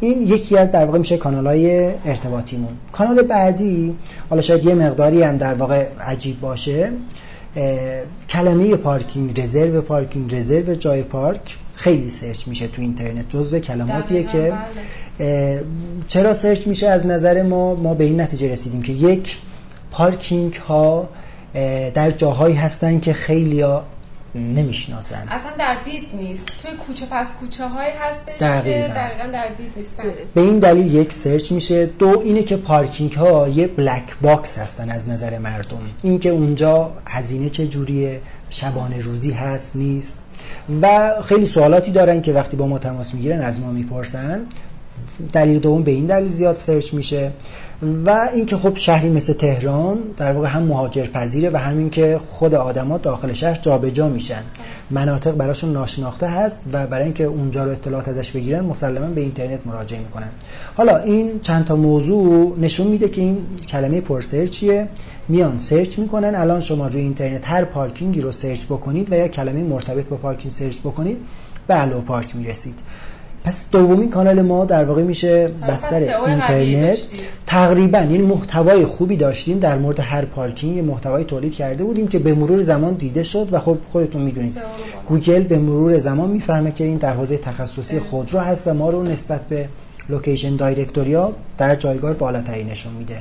این 0.00 0.22
یکی 0.22 0.58
از 0.58 0.72
در 0.72 0.84
واقع 0.84 0.98
میشه 0.98 1.16
کانال 1.16 1.46
های 1.46 1.92
ارتباطیمون. 2.04 2.72
کانال 2.92 3.22
بعدی 3.22 3.96
حالا 4.30 4.42
شاید 4.42 4.64
یه 4.64 4.74
مقداری 4.74 5.22
هم 5.22 5.36
در 5.36 5.54
واقع 5.54 5.86
عجیب 6.00 6.40
باشه 6.40 6.92
کلمه 8.28 8.76
پارکینگ 8.76 9.40
رزرو 9.40 9.82
پارکینگ 9.82 10.34
رزرو 10.34 10.74
جای 10.74 11.02
پارک. 11.02 11.56
خیلی 11.74 12.10
search 12.10 12.48
میشه 12.48 12.66
تو 12.66 12.82
اینترنت 12.82 13.28
جزو 13.28 13.58
کلماتیه 13.58 14.22
که 14.22 14.52
چرا 16.08 16.32
search 16.32 16.66
میشه 16.66 16.88
از 16.88 17.06
نظر 17.06 17.42
ما؟ 17.42 17.74
ما 17.74 17.94
به 17.94 18.04
این 18.04 18.20
نتیجه 18.20 18.52
رسیدیم 18.52 18.82
که 18.82 18.92
یک 18.92 19.36
پارکینگ 19.90 20.54
ها 20.54 21.08
در 21.94 22.10
جاهایی 22.10 22.54
هستن 22.54 23.00
که 23.00 23.12
خیلی 23.12 23.60
ها 23.60 23.84
نمی‌شناسن 24.34 25.28
اصلا 25.28 25.50
در 25.58 25.76
دید 25.84 26.08
نیست. 26.18 26.46
توی 26.46 26.70
کوچه 26.86 27.06
پس 27.10 27.32
کوچه 27.32 27.68
های 27.68 27.90
هستش 28.00 28.38
دقیقاً. 28.40 28.86
که 28.86 28.94
دقیقا. 28.94 29.32
در 29.32 29.48
دید 29.48 29.72
نیست. 29.76 29.96
بله. 30.00 30.14
به 30.34 30.40
این 30.40 30.58
دلیل 30.58 30.94
یک 30.94 31.12
search 31.12 31.52
میشه. 31.52 31.86
دو 31.86 32.20
اینه 32.24 32.42
که 32.42 32.56
پارکینگ 32.56 33.12
ها 33.12 33.48
یه 33.48 33.66
black 33.66 34.16
box 34.22 34.58
هستن 34.58 34.90
از 34.90 35.08
نظر 35.08 35.38
مردم. 35.38 35.80
اینکه 36.02 36.30
اونجا 36.30 36.92
هزینه 37.06 37.50
چه 37.50 37.66
جوریه 37.66 38.20
شبانه 38.50 38.98
روزی 38.98 39.30
هست 39.32 39.76
نیست. 39.76 40.18
و 40.82 41.14
خیلی 41.24 41.46
سوالاتی 41.46 41.90
دارن 41.90 42.22
که 42.22 42.32
وقتی 42.32 42.56
با 42.56 42.66
ما 42.66 42.78
تماس 42.78 43.14
می‌گیرن 43.14 43.40
از 43.40 43.60
ما 43.60 43.70
می‌پرسن. 43.70 44.46
دلیل 45.32 45.58
دوم 45.58 45.82
به 45.82 45.90
این 45.90 46.06
دلیل 46.06 46.28
زیاد 46.28 46.56
search 46.56 46.94
میشه. 46.94 47.32
و 48.06 48.28
اینکه 48.34 48.56
خب 48.56 48.76
شهری 48.76 49.10
مثل 49.10 49.32
تهران 49.32 49.98
در 50.16 50.32
واقع 50.32 50.48
هم 50.48 50.62
مهاجر 50.62 51.06
پذیره 51.06 51.50
و 51.50 51.56
همین 51.56 51.90
که 51.90 52.20
خود 52.30 52.54
آدما 52.54 52.98
داخل 52.98 53.32
شهر 53.32 53.54
جابجا 53.54 54.08
میشن. 54.08 54.42
مناطق 54.90 55.32
براشون 55.32 55.72
ناشناخته 55.72 56.26
هست 56.26 56.66
و 56.72 56.86
برای 56.86 57.04
اینکه 57.04 57.24
اونجا 57.24 57.64
رو 57.64 57.70
اطلاعات 57.70 58.08
ازش 58.08 58.32
بگیرن 58.32 58.64
مسلما 58.64 59.06
به 59.06 59.20
اینترنت 59.20 59.66
مراجعه 59.66 59.98
می‌کنن. 59.98 60.28
حالا 60.76 60.98
این 60.98 61.40
چند 61.40 61.64
تا 61.64 61.76
موضوع 61.76 62.56
نشون 62.58 62.86
میده 62.86 63.08
که 63.08 63.20
این 63.20 63.38
کلمه 63.68 64.00
پرسرچیه 64.00 64.88
میان 65.28 65.58
search 65.58 65.98
می‌کنن. 65.98 66.34
الان 66.34 66.60
شما 66.60 66.86
روی 66.86 67.02
اینترنت 67.02 67.48
هر 67.48 67.64
پارکینگی 67.64 68.20
رو 68.20 68.32
search 68.32 68.64
بکنید 68.64 69.12
و 69.12 69.16
یا 69.16 69.28
کلمه 69.28 69.62
مرتبط 69.62 70.04
با 70.04 70.16
پارکینگ 70.16 70.52
search 70.52 70.78
بکنید 70.78 71.16
به 71.66 71.86
پارک 71.86 72.36
می‌رسید. 72.36 72.78
پس 73.44 73.66
دومین 73.72 74.10
کانال 74.10 74.42
ما 74.42 74.64
در 74.64 74.84
واقع 74.84 75.02
میشه 75.02 75.48
پس 75.48 75.84
بستر 75.84 76.24
اینترنت. 76.26 76.98
تقریبا 77.46 77.98
یعنی 77.98 78.18
محتوای 78.18 78.84
خوبی 78.84 79.16
داشتیم. 79.16 79.58
در 79.58 79.78
مورد 79.78 80.00
هر 80.00 80.24
پارکینگ 80.24 80.90
محتوای 80.90 81.24
تولید 81.24 81.54
کرده 81.54 81.84
بودیم 81.84 82.08
که 82.08 82.18
به 82.18 82.34
مرور 82.34 82.62
زمان 82.62 82.94
دیده 82.94 83.22
شد 83.22 83.48
و 83.52 83.58
خب 83.58 83.78
خودتون 83.92 84.22
می‌دونید. 84.22 84.56
گوگل 85.08 85.42
به 85.42 85.58
مرور 85.58 85.98
زمان 85.98 86.30
می‌فهمه 86.30 86.72
که 86.72 86.84
این 86.84 86.96
در 86.96 87.12
حوزه 87.12 87.38
تخصصی 87.38 88.00
خودرو 88.00 88.40
هست 88.40 88.68
و 88.68 88.74
ما 88.74 88.90
رو 88.90 89.02
نسبت 89.02 89.40
به 89.40 89.68
location 90.08 90.56
directory 90.56 91.24
ا 91.24 91.32
در 91.58 91.74
جایگاه 91.74 92.12
بالاتری 92.12 92.64
نشون 92.64 92.92
میده. 92.92 93.18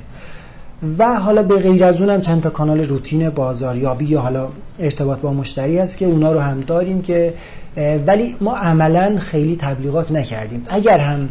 و 0.98 1.20
حالا 1.20 1.44
به 1.44 1.60
غیر 1.60 1.84
از 1.84 2.02
اونم 2.02 2.22
چند 2.22 2.42
تا 2.42 2.50
کانال 2.50 2.80
روتین 2.80 3.30
بازاریابی 3.30 4.06
یا 4.06 4.22
حالا 4.22 4.48
ارتباط 4.80 5.20
با 5.20 5.34
مشتری 5.34 5.78
هست 5.78 5.98
که 5.98 6.06
اونا 6.06 6.34
رو 6.34 6.40
هم 6.40 6.62
داریم 6.62 7.02
که 7.02 7.34
ولی 7.78 8.36
ما 8.42 8.56
عملا 8.56 9.18
خیلی 9.20 9.56
تبلیغات 9.56 10.12
نکردیم 10.12 10.66
اگر 10.70 11.00
هم 11.00 11.30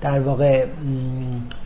در 0.00 0.20
واقع 0.20 0.64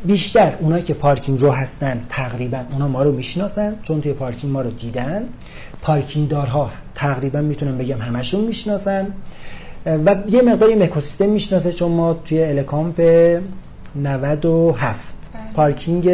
بیشتر 0.05 0.53
اونایی 0.61 0.83
که 0.83 0.95
پارکینگ 0.95 1.41
رو 1.41 1.51
هستن 1.51 2.01
تقریبا 2.09 2.61
اونا 2.73 2.89
ما 2.89 3.03
رو 3.03 3.13
می‌شناسن 3.13 3.75
چون 3.83 4.01
توی 4.01 4.13
پارکینگ 4.13 4.53
ما 4.53 4.63
رو 4.63 4.71
دیدن 4.71 5.23
پارکینگ 5.83 6.29
دارها 6.29 6.71
تقریبا 6.95 7.41
می‌تونم 7.41 7.79
بگم 7.79 7.99
همشون 7.99 8.41
می‌شناسن 8.45 9.07
و 9.87 10.17
یه 10.29 10.43
مقداری 10.43 10.83
اکوسیستم 10.83 11.29
می‌شناسه 11.29 11.73
چون 11.73 11.91
ما 11.91 12.15
توی 12.15 12.45
الکامپ 12.45 13.01
97 13.97 15.15
بله. 15.15 15.24
پارکینگ 15.55 16.11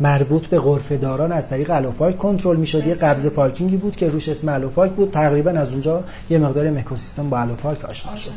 مربوط 0.00 0.46
به 0.46 0.60
غرفه 0.60 0.96
داران 0.96 1.32
از 1.32 1.48
طریق 1.48 1.70
پارک 1.80 2.18
کنترل 2.18 2.56
می‌شد. 2.56 2.86
یه 2.86 2.94
قبض 2.94 3.26
پارکینگی 3.26 3.76
بود 3.76 3.96
که 3.96 4.08
روش 4.08 4.28
اسم 4.28 4.68
پارک 4.68 4.92
بود. 4.92 5.10
تقریبا 5.10 5.50
از 5.50 5.72
اونجا 5.72 6.04
یه 6.30 6.38
مقدار 6.38 6.66
اکوسیستم 6.66 7.30
با 7.30 7.38
الو 7.38 7.54
پارک 7.54 7.84
آشنا 7.84 8.16
شد. 8.16 8.30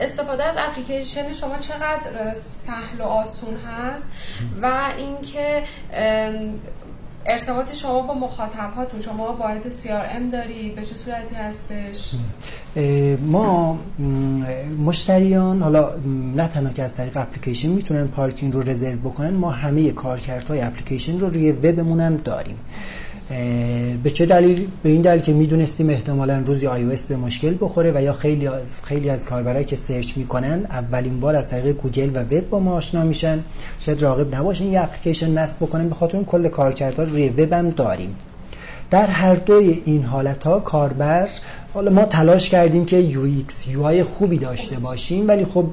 استفاده 0.00 0.44
از 0.44 0.54
اپلیکیشن 0.58 1.32
شما 1.32 1.58
چقدر 1.60 2.34
سهل 2.34 3.00
و 3.00 3.02
آسون 3.02 3.56
هست؟ 3.56 4.08
و 4.62 4.88
اینکه 4.96 5.62
ارتباط 7.26 7.74
شما 7.74 8.00
با 8.00 8.14
مخاطباتون 8.14 9.00
شما 9.00 9.36
واحد 9.36 9.62
CRM 9.72 10.32
دارید 10.32 10.74
به 10.74 10.82
چه 10.82 10.96
صورتی 10.96 11.34
هستش؟ 11.34 12.12
ما 13.22 13.78
مشتریان 14.84 15.62
حالا 15.62 15.90
نه 16.34 16.48
تنها 16.48 16.72
که 16.72 16.82
از 16.82 16.94
طریق 16.94 17.16
اپلیکیشن 17.16 17.68
می‌تونن 17.68 18.08
پارکینگ 18.08 18.54
رو 18.54 18.60
رزرو 18.60 18.98
بکنن 18.98 19.30
ما 19.30 19.50
همه 19.50 19.90
کارکردهای 19.92 20.60
اپلیکیشن 20.60 21.20
رو 21.20 21.28
روی 21.28 21.52
وبمون 21.52 22.00
هم 22.00 22.16
داریم. 22.16 22.56
به 24.02 24.10
چه 24.10 24.26
دلیل؟ 24.26 24.68
به 24.82 24.88
این 24.88 25.02
دلیل 25.02 25.22
که 25.22 25.32
می‌دونستیم 25.32 25.90
احتمالا 25.90 26.42
روزی 26.46 26.66
iOS 26.66 27.06
به 27.06 27.16
مشکل 27.16 27.54
بخوره 27.60 27.92
و 27.94 28.02
یا 28.02 28.12
خیلی 28.12 28.46
از 28.46 28.82
خیلی 28.84 29.10
از 29.10 29.24
کاربرایی 29.24 29.64
که 29.64 29.76
search 29.76 30.16
می‌کنن 30.16 30.66
اولین 30.70 31.20
بار 31.20 31.36
از 31.36 31.48
طریق 31.48 31.76
گوگل 31.76 32.10
و 32.14 32.20
وب 32.20 32.48
با 32.48 32.60
ما 32.60 32.72
آشنا 32.72 33.04
میشن. 33.04 33.38
شاید 33.80 34.02
راغب 34.02 34.34
نباشن 34.34 34.64
یه 34.64 34.82
اپلیکیشن 34.82 35.38
نصب 35.38 35.56
بکنن 35.56 35.88
به 35.88 35.94
خاطر 35.94 36.16
اون 36.16 36.26
کل 36.26 36.48
کارکردها 36.48 37.02
رو 37.02 37.10
روی 37.10 37.28
وب 37.28 37.52
هم 37.52 37.70
داریم. 37.70 38.14
در 38.90 39.06
هر 39.06 39.34
دوی 39.34 39.82
این 39.84 40.02
حالت 40.02 40.44
ها 40.44 40.60
کاربر 40.60 41.28
حالا 41.74 41.90
ما 41.90 42.04
تلاش 42.04 42.48
کردیم 42.48 42.84
که 42.84 43.08
UX 43.12 43.76
UI 43.76 44.00
خوبی 44.00 44.38
داشته 44.38 44.76
باشیم 44.76 45.28
ولی 45.28 45.44
خب 45.44 45.66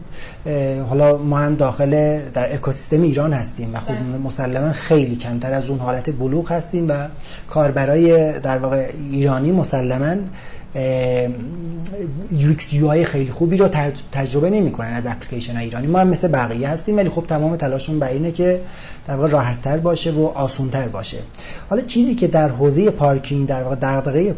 حالا 0.89 1.17
ما 1.17 1.37
هم 1.37 1.55
داخل 1.55 2.19
در 2.33 2.53
اکوسیستم 2.53 3.01
ایران 3.01 3.33
هستیم 3.33 3.75
و 3.75 3.79
خب 3.79 3.93
بله. 3.93 4.17
مسلما 4.17 4.71
خیلی 4.71 5.15
کمتر 5.15 5.53
از 5.53 5.69
اون 5.69 5.79
حالت 5.79 6.09
بلوغ 6.09 6.51
هستیم 6.51 6.89
و 6.89 7.07
کاربرای 7.49 8.39
در 8.39 8.57
واقع 8.57 8.89
ایرانی 9.11 9.51
مسلما 9.51 10.15
UX 12.31 12.73
UI 12.73 13.03
خیلی 13.05 13.31
خوبی 13.31 13.57
رو 13.57 13.67
تج- 13.69 13.99
تجربه 14.11 14.49
نمی‌کنن 14.49 14.93
از 14.93 15.05
اپلیکیشن 15.07 15.57
ایرانی 15.57 15.87
ما 15.87 15.99
هم 15.99 16.07
مثل 16.07 16.27
بقیه 16.27 16.69
هستیم 16.69 16.97
ولی 16.97 17.09
خب 17.09 17.25
تمام 17.27 17.55
تلاشون 17.55 17.99
بر 17.99 18.09
اینه 18.09 18.31
که 18.31 18.59
در 19.07 19.15
واقع 19.15 19.29
راحت 19.29 19.61
تر 19.61 19.77
باشه 19.77 20.11
و 20.11 20.25
آسون 20.25 20.69
تر 20.69 20.87
باشه. 20.87 21.17
حالا 21.69 21.81
چیزی 21.81 22.15
که 22.15 22.27
در 22.27 22.49
حوزه 22.49 22.91
پارکینگ 22.91 23.47
در 23.47 23.63
واقع 23.63 23.75
دغدغه 23.75 24.35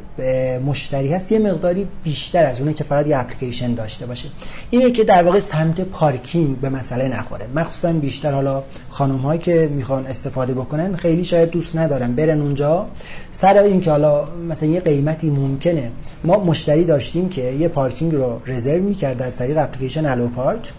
مشتری 0.65 1.13
هست 1.13 1.31
یه 1.31 1.39
مقداری 1.39 1.87
بیشتر 2.03 2.45
از 2.45 2.59
اونه 2.59 2.73
که 2.73 2.83
فقط 2.83 3.07
یه 3.07 3.17
اپلیکیشن 3.17 3.73
داشته 3.73 4.05
باشه. 4.05 4.29
اینه 4.69 4.91
که 4.91 5.03
در 5.03 5.23
واقع 5.23 5.39
سمت 5.39 5.81
پارکینگ 5.81 6.59
به 6.59 6.69
مسئله 6.69 7.07
نخوره. 7.07 7.45
مخصوصا 7.55 7.93
بیشتر 7.93 8.31
حالا 8.31 8.63
خانم 8.89 9.17
هایی 9.17 9.39
که 9.39 9.69
می‌خوان 9.71 10.07
استفاده 10.07 10.53
بکنن 10.53 10.95
خیلی 10.95 11.23
شاید 11.23 11.49
دوست 11.49 11.77
ندارن 11.77 12.15
برن 12.15 12.41
اونجا. 12.41 12.87
سر 13.31 13.57
این 13.57 13.81
که 13.81 13.91
حالا 13.91 14.23
مثلا 14.49 14.69
یه 14.69 14.79
قیمتی 14.79 15.29
ممکنه. 15.29 15.91
ما 16.23 16.39
مشتری 16.39 16.85
داشتیم 16.85 17.29
که 17.29 17.41
یه 17.41 17.67
پارکینگ 17.67 18.15
رو 18.15 18.41
رزرو 18.47 18.83
می‌کرد 18.83 19.21
از 19.21 19.35
طریق 19.35 19.57
اپلیکیشن 19.57 20.05
الو 20.05 20.27
پارک 20.27 20.71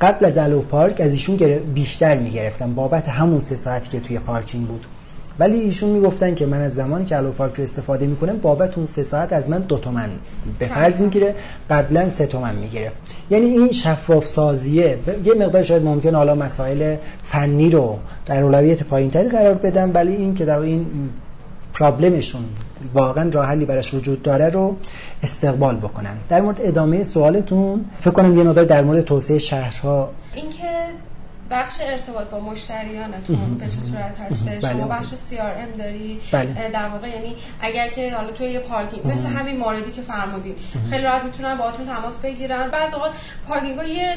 قبل 0.00 0.24
از 0.24 0.38
الو 0.38 0.60
پارک 0.62 1.00
از 1.00 1.12
ایشون 1.12 1.36
بیشتر 1.74 2.16
می‌گرفتم 2.16 2.74
بابت 2.74 3.08
همون 3.08 3.40
سه 3.40 3.56
ساعتی 3.56 3.88
که 3.88 4.00
توی 4.00 4.18
پارکینگ 4.18 4.66
بود. 4.66 4.86
ولی 5.38 5.60
ایشون 5.60 5.90
می‌گفتن 5.90 6.34
که 6.34 6.46
من 6.46 6.60
از 6.60 6.74
زمانی 6.74 7.04
که 7.04 7.16
الو 7.16 7.32
پارک 7.32 7.54
رو 7.54 7.64
استفاده 7.64 8.06
می‌کنم 8.06 8.36
بابت 8.36 8.76
اون 8.76 8.86
سه 8.86 9.02
ساعت 9.02 9.32
از 9.32 9.50
من 9.50 9.58
دو 9.58 9.78
تومن 9.78 10.08
به 10.58 10.66
فرض 10.66 11.00
می‌گیره. 11.00 11.34
قبلا 11.70 12.08
سه 12.10 12.26
تومن 12.26 12.54
می‌گیره. 12.54 12.92
یعنی 13.30 13.46
این 13.46 13.72
شفاف 13.72 14.26
سازیه 14.26 14.98
یه 15.24 15.34
مقدار 15.34 15.62
شاید 15.62 15.82
ممکن 15.82 16.14
حالا 16.14 16.34
مسائل 16.34 16.96
فنی 17.24 17.70
رو 17.70 17.98
در 18.26 18.42
اولویت 18.42 18.82
پایینتری 18.82 19.28
قرار 19.28 19.54
بدم 19.54 19.90
ولی 19.94 20.16
این 20.16 20.34
که 20.34 20.44
در 20.44 20.58
این 20.58 20.86
پرابلمشون 21.74 22.44
واقعا 22.94 23.30
راه 23.30 23.46
حلی 23.46 23.64
براش 23.64 23.94
وجود 23.94 24.22
داره 24.22 24.48
رو 24.48 24.76
استقبال 25.22 25.76
بکنن. 25.76 26.16
در 26.28 26.40
مورد 26.40 26.60
ادامه 26.62 27.04
سوالتون 27.04 27.84
فکر 28.00 28.10
کنم 28.10 28.38
یه 28.38 28.44
مقدار 28.44 28.64
در 28.64 28.82
مورد 28.82 29.00
توسعه 29.00 29.38
شهرها 29.38 30.10
اینکه 30.34 30.68
بخش 31.54 31.74
ارتباط 31.80 32.26
با 32.26 32.40
مشتریانتون 32.40 33.54
به 33.54 33.68
چه 33.68 33.80
صورت 33.80 34.14
هسته 34.20 34.44
بله، 34.44 34.72
شما. 34.72 34.88
بخش 34.88 35.06
CRM 35.06 35.78
داری؟ 35.78 36.20
بله. 36.32 36.70
در 36.72 36.88
واقع 36.88 37.08
یعنی 37.08 37.34
اگر 37.60 37.88
که 37.88 38.14
حالا 38.14 38.32
توی 38.32 38.46
یه 38.46 38.58
پارکینگ 38.58 39.06
مثل 39.06 39.26
همین 39.28 39.56
موردی 39.56 39.90
که 39.92 40.02
فرمودین. 40.02 40.54
خیلی 40.90 41.02
راحت 41.02 41.22
می‌تونن 41.24 41.54
باهاتون 41.54 41.86
تماس 41.86 42.16
بگیرن. 42.18 42.70
بعض 42.70 42.94
اوقات 42.94 43.10
پارکینگ 43.48 43.78
ها 43.78 43.84
یه 43.84 44.16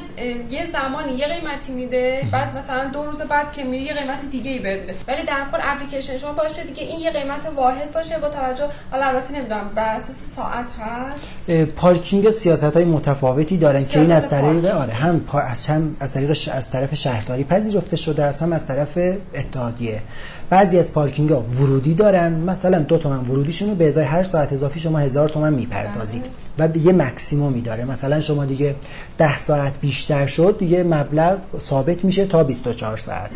یه 0.49 0.65
زمانی 0.65 1.13
یه 1.13 1.27
قیمتی 1.27 1.71
میده 1.73 2.27
بعد 2.31 2.57
مثلا 2.57 2.85
دو 2.85 3.03
روز 3.03 3.21
بعد 3.21 3.53
که 3.53 3.63
میری 3.63 3.83
یه 3.83 3.93
قیمت 3.93 4.25
دیگه 4.31 4.51
ای 4.51 4.59
بده 4.59 4.95
ولی 5.07 5.23
در 5.25 5.45
کل 5.51 5.57
اپلیکیشن 5.61 6.17
شما 6.17 6.33
باشه 6.33 6.63
دیگه 6.63 6.83
این 6.83 6.99
یه 6.99 7.11
قیمت 7.11 7.51
واحد 7.55 7.91
باشه 7.91 8.17
با 8.19 8.29
توجه 8.29 8.63
حالا 8.91 9.05
البته 9.05 9.33
نمی‌دونم 9.33 9.69
بر 9.75 9.93
اساس 9.93 10.21
ساعت 10.23 10.65
هست؟ 10.79 11.51
پارکینگ 11.75 12.31
سیاست 12.31 12.63
های 12.63 12.85
متفاوتی 12.85 13.57
دارن 13.57 13.85
که 13.85 13.99
این 13.99 14.11
از 14.11 14.29
طریق. 14.29 14.65
آره 14.65 14.93
هم 14.93 15.25
از 15.51 15.67
هم 15.67 15.95
از 15.99 16.13
طریق 16.13 16.33
ش- 16.33 16.47
از 16.47 16.71
طرف 16.71 16.93
شهرداری 17.27 17.43
پذیرفته 17.43 17.97
شده 17.97 18.23
است 18.23 18.41
هم 18.41 18.53
از 18.53 18.67
طرف 18.67 18.97
اتحادیه. 19.35 20.01
بعضی 20.49 20.79
از 20.79 20.93
پارکینگ 20.93 21.29
ها 21.29 21.39
ورودی 21.39 21.93
دارن 21.93 22.33
مثلا 22.33 22.79
دو 22.79 22.97
تومن 22.97 23.17
ورودیشون 23.17 23.69
رو 23.69 23.75
به 23.75 23.87
ازای 23.87 24.05
هر 24.05 24.23
ساعت 24.23 24.53
اضافی 24.53 24.79
شما 24.79 24.99
هزار 24.99 25.29
تومن 25.29 25.53
می‌پردازید 25.53 26.25
و 26.57 26.67
به 26.67 26.79
یه 26.79 26.93
مکسیمومی 26.93 27.61
داره 27.61 27.85
مثلا 27.85 28.21
شما 28.21 28.45
دیگه 28.45 28.75
ده 29.17 29.37
ساعت 29.37 29.79
بیشتر 29.81 30.25
شد 30.25 30.55
دیگه 30.59 30.83
مبلغ 30.83 31.37
ثابت 31.59 32.05
میشه 32.05 32.25
تا 32.25 32.43
24 32.43 32.97
ساعت. 32.97 33.31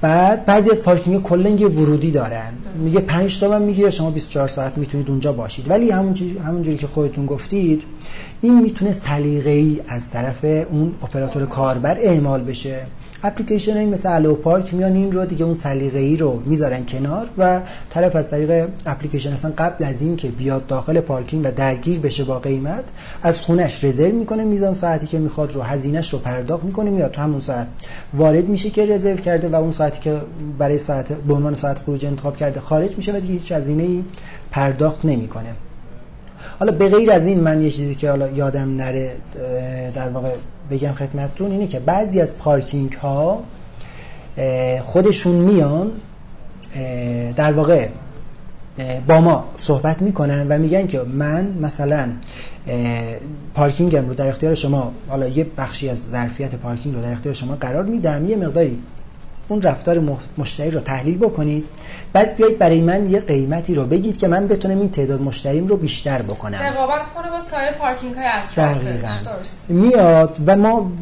بعد 0.00 0.46
بعضی 0.46 0.70
از 0.70 0.82
پارکینگ 0.82 1.22
کلا 1.22 1.48
یه 1.48 1.68
ورودی 1.68 2.10
دارن. 2.10 2.52
میگه 2.74 3.00
5 3.00 3.40
تومن 3.40 3.62
می‌گیره 3.62 3.90
شما 3.90 4.10
24 4.10 4.48
ساعت 4.48 4.78
می‌تونید 4.78 5.10
اونجا 5.10 5.32
باشید. 5.32 5.70
ولی 5.70 5.90
همون 5.90 6.14
همونجوری 6.46 6.76
که 6.76 6.86
خودتون 6.86 7.26
گفتید 7.26 7.82
این 8.44 8.62
می‌تونه 8.62 8.92
سلیقه‌ای 8.92 9.80
از 9.88 10.10
طرف 10.10 10.44
اون 10.44 10.94
اپراتور 11.02 11.46
کاربر 11.46 11.98
اعمال 12.00 12.42
بشه. 12.42 12.80
اپلیکیشن 13.22 13.76
های 13.76 13.86
مثل 13.86 14.14
الو 14.14 14.34
پارک 14.34 14.74
میان 14.74 14.92
این 14.92 15.12
رو 15.12 15.24
دیگه 15.24 15.44
اون 15.44 15.54
سلیقه‌ای 15.54 16.16
رو 16.16 16.42
می‌ذارن 16.46 16.86
کنار 16.86 17.28
و 17.38 17.60
طرف 17.90 18.16
از 18.16 18.30
طریق 18.30 18.68
اپلیکیشن 18.86 19.32
اصلا 19.32 19.52
قبل 19.58 19.84
از 19.84 20.02
این 20.02 20.16
که 20.16 20.28
بیاد 20.28 20.66
داخل 20.66 21.00
پارکینگ 21.00 21.46
و 21.46 21.50
درگیر 21.56 22.00
بشه 22.00 22.24
با 22.24 22.38
قیمت 22.38 22.84
از 23.22 23.40
خونش 23.40 23.84
رزرو 23.84 24.12
می‌کنه 24.12 24.44
میزان 24.44 24.74
ساعتی 24.74 25.06
که 25.06 25.18
می‌خواد 25.18 25.54
رو 25.54 25.62
هزینهش 25.62 26.12
رو 26.12 26.18
پرداخت 26.18 26.64
می‌کنه 26.64 26.90
میاد 26.90 27.16
همون 27.16 27.40
ساعت. 27.40 27.66
وارد 28.14 28.48
میشه 28.48 28.70
که 28.70 28.86
رزرو 28.86 29.16
کرده 29.16 29.48
و 29.48 29.54
اون 29.54 29.72
ساعتی 29.72 30.00
که 30.00 30.20
برای 30.58 30.78
ساعت 30.78 31.12
به 31.12 31.34
عنوان 31.34 31.54
ساعت 31.54 31.78
خروج 31.78 32.06
انتخاب 32.06 32.36
کرده 32.36 32.60
خارج 32.60 32.96
میشه 32.96 33.12
و 33.12 33.20
دیگه 33.20 33.32
هیچ 33.32 33.52
هزینه 33.52 33.82
ای 33.82 34.02
پرداخت 34.50 35.04
نمی‌کنه. 35.04 35.54
حالا 36.62 36.72
به 36.72 36.88
غیر 36.88 37.12
از 37.12 37.26
این 37.26 37.40
من 37.40 37.62
یه 37.62 37.70
چیزی 37.70 37.94
که 37.94 38.10
حالا 38.10 38.28
یادم 38.28 38.76
نره 38.76 39.10
در 39.94 40.08
واقع 40.08 40.30
بگم 40.70 40.92
خدمتتون 40.92 41.50
اینه 41.50 41.66
که 41.66 41.80
بعضی 41.80 42.20
از 42.20 42.38
پارکینگ 42.38 42.92
ها 42.92 43.42
خودشون 44.82 45.34
میان 45.34 45.90
در 47.36 47.52
واقع 47.52 47.88
با 49.08 49.20
ما 49.20 49.44
صحبت 49.58 50.02
می‌کنن 50.02 50.46
و 50.48 50.58
میگن 50.58 50.86
که 50.86 51.00
من 51.00 51.46
مثلا 51.60 52.08
پارکینگم 53.54 54.08
رو 54.08 54.14
در 54.14 54.28
اختیار 54.28 54.54
شما 54.54 54.92
حالا 55.08 55.28
یه 55.28 55.46
بخشی 55.58 55.88
از 55.88 55.98
ظرفیت 56.10 56.54
پارکینگ 56.54 56.94
رو 56.94 57.02
در 57.02 57.12
اختیار 57.12 57.34
شما 57.34 57.56
قرار 57.56 57.84
میدم 57.84 58.28
یه 58.28 58.36
مقداری 58.36 58.78
اون 59.52 59.62
رفتار 59.62 60.18
مشتری 60.38 60.70
رو 60.70 60.80
تحلیل 60.80 61.18
بکنید 61.18 61.64
بعد 62.12 62.36
بیایید 62.36 62.58
برای 62.58 62.80
من 62.80 63.10
یه 63.10 63.20
قیمتی 63.20 63.74
رو 63.74 63.84
بگید 63.84 64.16
که 64.16 64.28
من 64.28 64.48
بتونم 64.48 64.78
این 64.78 64.90
تعداد 64.90 65.20
مشتریم 65.20 65.66
رو 65.66 65.76
بیشتر 65.76 66.22
بکنم. 66.22 66.58
رقابت 66.58 67.02
کنه 67.14 67.30
با 67.30 67.40
سایر 67.40 67.72
پارکینگ 67.72 68.14
های. 68.14 68.26
اطرافش 68.26 68.84
درست. 69.38 69.64
میاد 69.68 70.38
و 70.46 70.56
ما 70.56 70.92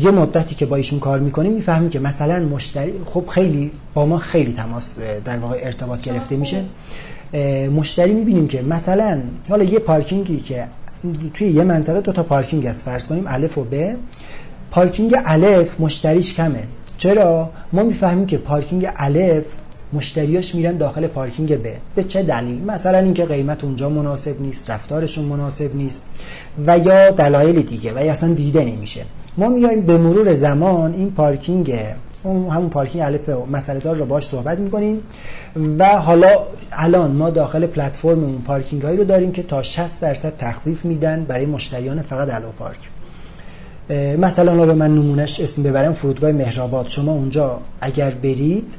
یه 0.00 0.10
مدتی 0.10 0.54
که 0.54 0.66
با 0.66 0.76
ایشون 0.76 1.00
کار 1.00 1.20
می‌کنیم 1.20 1.52
می‌فهمیم 1.52 1.90
که 1.90 1.98
مثلا 1.98 2.38
مشتری 2.38 2.92
خب 3.06 3.24
خیلی 3.26 3.70
با 3.94 4.06
ما 4.06 4.18
خیلی 4.18 4.52
تماس 4.52 4.98
در 5.24 5.38
واقع 5.38 5.56
ارتباط 5.62 6.00
گرفته 6.00 6.28
خوب. 6.28 6.38
میشه 6.38 6.64
مشتری 7.68 8.12
می‌بینیم 8.12 8.48
که 8.48 8.62
مثلا 8.62 9.20
حالا 9.50 9.64
یه 9.64 9.78
پارکینگی 9.78 10.40
که 10.40 10.64
توی 11.34 11.48
یه 11.48 11.64
منطقه 11.64 12.00
دو 12.00 12.12
تا 12.12 12.22
پارکینگ 12.22 12.66
هست 12.66 12.82
فرض 12.82 13.04
کنیم 13.04 13.24
الف 13.26 13.58
و 13.58 13.64
ب. 13.64 13.94
پارکینگ 14.70 15.16
الف 15.24 15.80
مشتریش 15.80 16.34
کمه. 16.34 16.62
چرا؟ 16.98 17.50
ما 17.72 17.82
می‌فهمیم 17.82 18.26
که 18.26 18.38
پارکینگ 18.38 18.88
الف 18.96 19.44
مشتریاش 19.92 20.54
میرن 20.54 20.76
داخل 20.76 21.06
پارکینگ 21.06 21.56
ب. 21.56 21.66
به 21.94 22.02
چه 22.02 22.22
دلیل؟ 22.22 22.64
مثلا 22.64 22.98
اینکه 22.98 23.24
قیمت 23.24 23.64
اونجا 23.64 23.88
مناسب 23.88 24.40
نیست 24.40 24.70
رفتارشون 24.70 25.24
مناسب 25.24 25.76
نیست 25.76 26.02
و 26.66 26.78
یا 26.78 27.10
دلایل 27.10 27.62
دیگه 27.62 27.92
و 27.96 28.04
یا 28.04 28.12
اصلا 28.12 28.34
دیده 28.34 28.64
نمیشه. 28.64 29.04
ما 29.36 29.48
میایم 29.48 29.80
به 29.80 29.98
مرور 29.98 30.34
زمان 30.34 30.94
این 30.94 31.10
پارکینگ 31.10 31.74
اون 32.22 32.50
همون 32.50 32.68
پارکینگ 32.68 33.04
الف 33.04 33.28
مسئله 33.52 33.78
دار 33.78 33.96
رو 33.96 34.06
باش 34.06 34.26
صحبت 34.26 34.58
می‌کنیم 34.58 35.00
و 35.78 35.88
حالا 35.88 36.28
الان 36.72 37.10
ما 37.10 37.30
داخل 37.30 37.66
پلتفرم 37.66 38.24
اون 38.24 38.42
پارکینگ 38.46 38.82
هایی 38.82 38.96
رو 38.96 39.04
داریم 39.04 39.32
که 39.32 39.42
تا 39.42 39.62
60 39.62 40.00
درصد 40.00 40.36
تخفیف 40.38 40.84
میدن 40.84 41.24
برای 41.24 41.46
مشتریان 41.46 42.02
فقط 42.02 42.34
الو 42.34 42.52
پارک. 42.52 42.78
مثلا 44.18 44.56
حالا 44.56 44.74
من 44.74 44.94
نمونهش 44.94 45.40
اسم 45.40 45.62
ببرم 45.62 45.92
فرودگاه 45.92 46.32
مهرآباد. 46.32 46.88
شما 46.88 47.12
اونجا 47.12 47.58
اگر 47.80 48.10
برید 48.10 48.74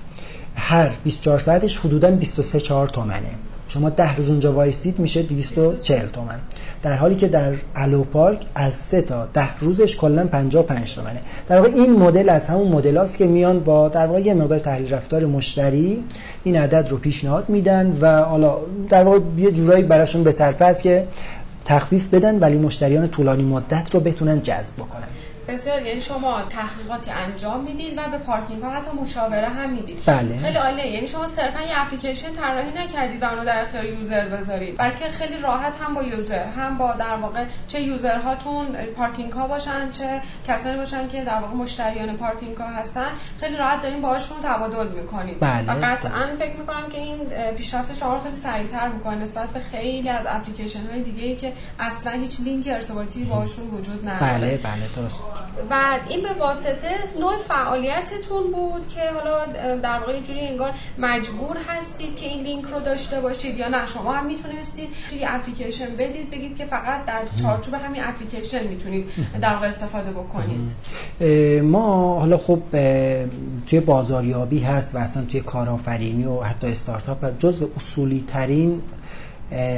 هر 0.55 0.91
24 1.03 1.39
ساعتش 1.39 1.77
حدودا 1.77 2.11
23 2.11 2.59
4 2.59 2.87
تومنه. 2.87 3.29
شما 3.67 3.89
ده 3.89 4.15
روز 4.15 4.29
اونجا 4.29 4.53
وایستید 4.53 4.99
میشه 4.99 5.23
240 5.23 6.07
تومن. 6.13 6.39
در 6.83 6.95
حالی 6.95 7.15
که 7.15 7.27
در 7.27 7.53
الو 7.75 8.03
پارک 8.03 8.39
از 8.55 8.75
3 8.75 9.01
تا 9.01 9.25
10 9.33 9.57
روزش 9.59 9.97
کلا 9.97 10.27
55 10.27 10.95
تومنه. 10.95 11.21
در 11.47 11.57
واقع 11.57 11.69
این 11.73 11.91
مدل 11.91 12.29
از 12.29 12.47
همون 12.47 12.67
مدل 12.67 12.97
هاست 12.97 13.17
که 13.17 13.27
میان 13.27 13.59
با 13.59 13.89
در 13.89 14.07
واقع 14.07 14.19
یه 14.19 14.33
مقدار 14.33 14.59
تحلیل 14.59 14.93
رفتار 14.93 15.25
مشتری 15.25 16.03
این 16.43 16.55
عدد 16.55 16.87
رو 16.89 16.97
پیشنهاد 16.97 17.49
میدن 17.49 17.97
و 18.01 18.23
حالا 18.23 18.57
در 18.89 19.03
واقع 19.03 19.19
یه 19.37 19.51
جورایی 19.51 19.83
براشون 19.83 20.23
به 20.23 20.31
صرفه 20.31 20.65
است 20.65 20.83
که 20.83 21.07
تخفیف 21.67 22.07
بدن 22.13 22.39
ولی 22.39 22.57
مشتریان 22.57 23.07
طولانی 23.07 23.43
مدت 23.43 23.95
رو 23.95 23.99
بتونن 23.99 24.41
جذب 24.41 24.73
بکنن. 24.77 25.07
بسیار 25.47 25.81
یعنی 25.81 26.01
شما 26.01 26.41
تحقیقاتی 26.41 27.11
انجام 27.11 27.63
می‌دید 27.63 27.97
و 27.97 28.01
به 28.11 28.17
پارکینگ 28.17 28.63
ها 28.63 28.69
حتی 28.69 28.89
مشاوره 29.03 29.47
هم 29.47 29.69
می‌دید. 29.69 30.03
بله. 30.05 30.39
خیلی 30.39 30.57
عالیه. 30.57 30.87
یعنی 30.91 31.07
شما 31.07 31.27
صرفا 31.27 31.61
یه 31.61 31.81
اپلیکیشن 31.81 32.33
طراحی 32.33 32.71
نکردید 32.71 33.23
و 33.23 33.25
اونو 33.25 33.45
در 33.45 33.61
اختیار 33.61 33.85
user 33.85 34.25
بذارید. 34.25 34.77
بلکه 34.77 35.11
خیلی 35.11 35.37
راحت 35.37 35.73
هم 35.81 35.93
با 35.93 36.03
user 36.03 36.45
هم 36.45 36.77
با 36.77 36.93
در 36.93 37.15
واقع 37.15 37.45
چه 37.67 37.81
user 37.81 38.19
هاتون 38.19 38.65
پارکینگ 38.95 39.31
ها 39.31 39.47
باشن 39.47 39.91
چه 39.91 40.21
کسانی 40.47 40.77
باشن 40.77 41.07
که 41.07 41.23
در 41.23 41.39
واقع 41.39 41.53
مشتریان 41.53 42.17
پارکینگ 42.17 42.57
ها 42.57 42.67
هستن 42.67 43.07
خیلی 43.39 43.55
راحت 43.55 43.81
دارین 43.81 44.01
باهاشون 44.01 44.37
تبادل 44.43 44.87
می‌کنید. 44.87 45.39
بله. 45.39 45.73
و 45.73 45.85
قطعا 45.85 46.21
فکر 46.39 46.55
می‌کنم 46.57 46.89
که 46.89 46.99
این 46.99 47.17
پیشرفت 47.57 47.95
شما 47.95 48.13
رو 48.15 48.21
خیلی 48.23 48.35
سریعتر 48.35 48.87
می‌کنه 48.87 49.15
نسبت 49.15 49.49
به 49.49 49.59
خیلی 49.59 50.09
از 50.09 50.25
اپلیکیشن 50.29 50.87
های 50.91 51.01
دیگه 51.01 51.23
ای 51.23 51.35
که 51.35 51.53
اصلا 51.79 52.11
هیچ 52.11 52.39
لینک 52.39 52.67
ارتباطی 52.67 53.23
باشون 53.23 53.67
وجود 53.67 54.07
نداره. 54.07 54.37
بله 54.37 54.57
بله 54.57 54.87
درست. 54.95 55.23
و 55.69 55.99
این 56.09 56.23
به 56.23 56.33
واسطه 56.39 56.89
نوع 57.19 57.37
فعالیتتون 57.37 58.51
بود 58.51 58.87
که 58.87 58.99
حالا 59.13 59.45
در 59.75 59.99
واقع 59.99 60.19
جوری 60.19 60.39
انگار 60.39 60.71
مجبور 60.97 61.57
هستید 61.67 62.15
که 62.15 62.25
این 62.25 62.43
لینک 62.43 62.65
رو 62.65 62.79
داشته 62.79 63.21
باشید 63.21 63.57
یا 63.57 63.67
نه؟ 63.67 63.87
شما 63.87 64.11
هم 64.11 64.25
می‌تونستید 64.25 64.89
یه 65.19 65.27
اپلیکیشن 65.29 65.95
بدید 65.95 66.31
بگید 66.31 66.57
که 66.57 66.65
فقط 66.65 67.05
در 67.05 67.21
چارچوب 67.41 67.73
همین 67.73 68.01
اپلیکیشن 68.05 68.67
می‌تونید 68.67 69.09
در 69.41 69.53
واقع 69.53 69.67
استفاده 69.67 70.11
بکنید. 70.11 70.71
ما 71.63 72.19
حالا 72.19 72.37
خب 72.37 72.61
توی 73.67 73.79
بازاریابی 73.79 74.59
هست 74.59 74.95
و 74.95 74.97
اصلا 74.97 75.23
توی 75.23 75.39
کارآفرینی 75.39 76.25
و 76.25 76.41
حتی 76.41 76.67
استارتاپ 76.67 77.37
جز 77.39 77.63
اصولی 77.77 78.23
ترین 78.27 78.81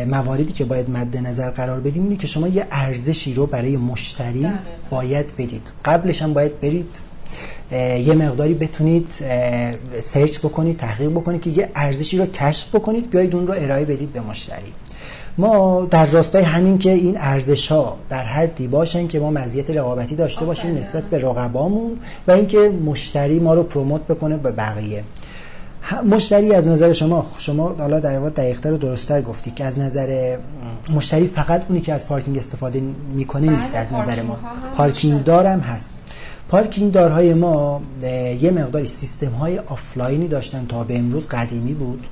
مواردی 0.08 0.53
که 0.53 0.65
باید 0.65 0.89
مد 0.89 1.17
نظر 1.17 1.49
قرار 1.49 1.79
بدیم 1.79 2.03
اینه 2.03 2.15
که 2.15 2.27
شما 2.27 2.47
یه 2.47 2.67
ارزشی 2.71 3.34
رو 3.34 3.45
برای 3.45 3.77
مشتری 3.77 4.39
دقیقاً. 4.39 4.58
باید 4.89 5.34
بدید 5.38 5.71
قبلش 5.86 6.21
هم 6.21 6.34
باید 6.34 6.60
برید 6.60 6.97
یه 8.05 8.13
مقداری 8.13 8.53
بتونید 8.53 9.08
سرچ 10.01 10.39
بکنید 10.39 10.77
تحقیق 10.77 11.10
بکنید 11.10 11.41
که 11.41 11.49
یه 11.49 11.69
ارزشی 11.75 12.17
رو 12.17 12.25
کشف 12.25 12.75
بکنید 12.75 13.10
بیایید 13.10 13.36
اون 13.36 13.47
رو 13.47 13.53
ارائه 13.58 13.86
بدید 13.86 14.13
به 14.13 14.21
مشتری 14.21 14.73
ما 15.38 15.88
در 15.91 16.05
راستای 16.05 16.43
همین 16.43 16.77
که 16.77 16.91
این 16.91 17.17
ارزش 17.17 17.67
ها 17.67 17.97
در 18.10 18.23
حدی 18.23 18.67
باشن 18.67 19.08
که 19.08 19.19
ما 19.19 19.32
مزیت 19.32 19.69
رقابتی 19.69 20.15
داشته 20.15 20.45
باشیم. 20.45 20.77
نسبت 20.77 21.03
به 21.03 21.17
رقبامون 21.17 21.99
و 22.27 22.32
اینکه 22.32 22.58
مشتری 22.86 23.39
ما 23.39 23.53
رو 23.53 23.63
promote 23.63 24.02
بکنه 24.01 24.38
به 24.38 24.51
بقیه 24.51 25.03
مشتری 26.12 26.54
از 26.54 26.68
نظر 26.68 26.94
شما 26.94 27.26
شما 27.38 27.76
حالا 27.80 28.00
در 28.00 28.20
واقع 28.20 28.30
دقیقتر 28.30 28.74
و 28.74 28.78
درستتر 28.78 29.22
گفتی 29.22 29.52
که 29.52 29.65
از 29.65 29.80
نظر 29.80 30.38
مشتری 30.94 31.28
فقط 31.28 31.62
اونی 31.68 31.82
که 31.82 31.94
از 31.94 32.08
پارکینگ 32.08 32.38
استفاده 32.38 32.82
می‌کنه 33.13 33.48
بله، 33.48 33.56
نیست 33.56 33.76
از 33.76 33.94
نظر 33.94 34.22
ما. 34.22 34.38
پارکینگ. 34.78 35.24
دارم 35.24 35.60
هست. 35.60 35.94
پارکینگ 36.50 36.92
دارهای 36.92 37.34
ما 37.34 37.82
یه 38.42 38.52
مقداری 38.52 38.88
سیستم 38.88 39.32
های 39.32 39.60
آفلاینی 39.60 40.28
داشتن 40.28 40.65
تا 40.65 40.84
به 40.84 40.98
امروز 40.98 41.28
قدیمی 41.28 41.74
بود. 41.74 42.08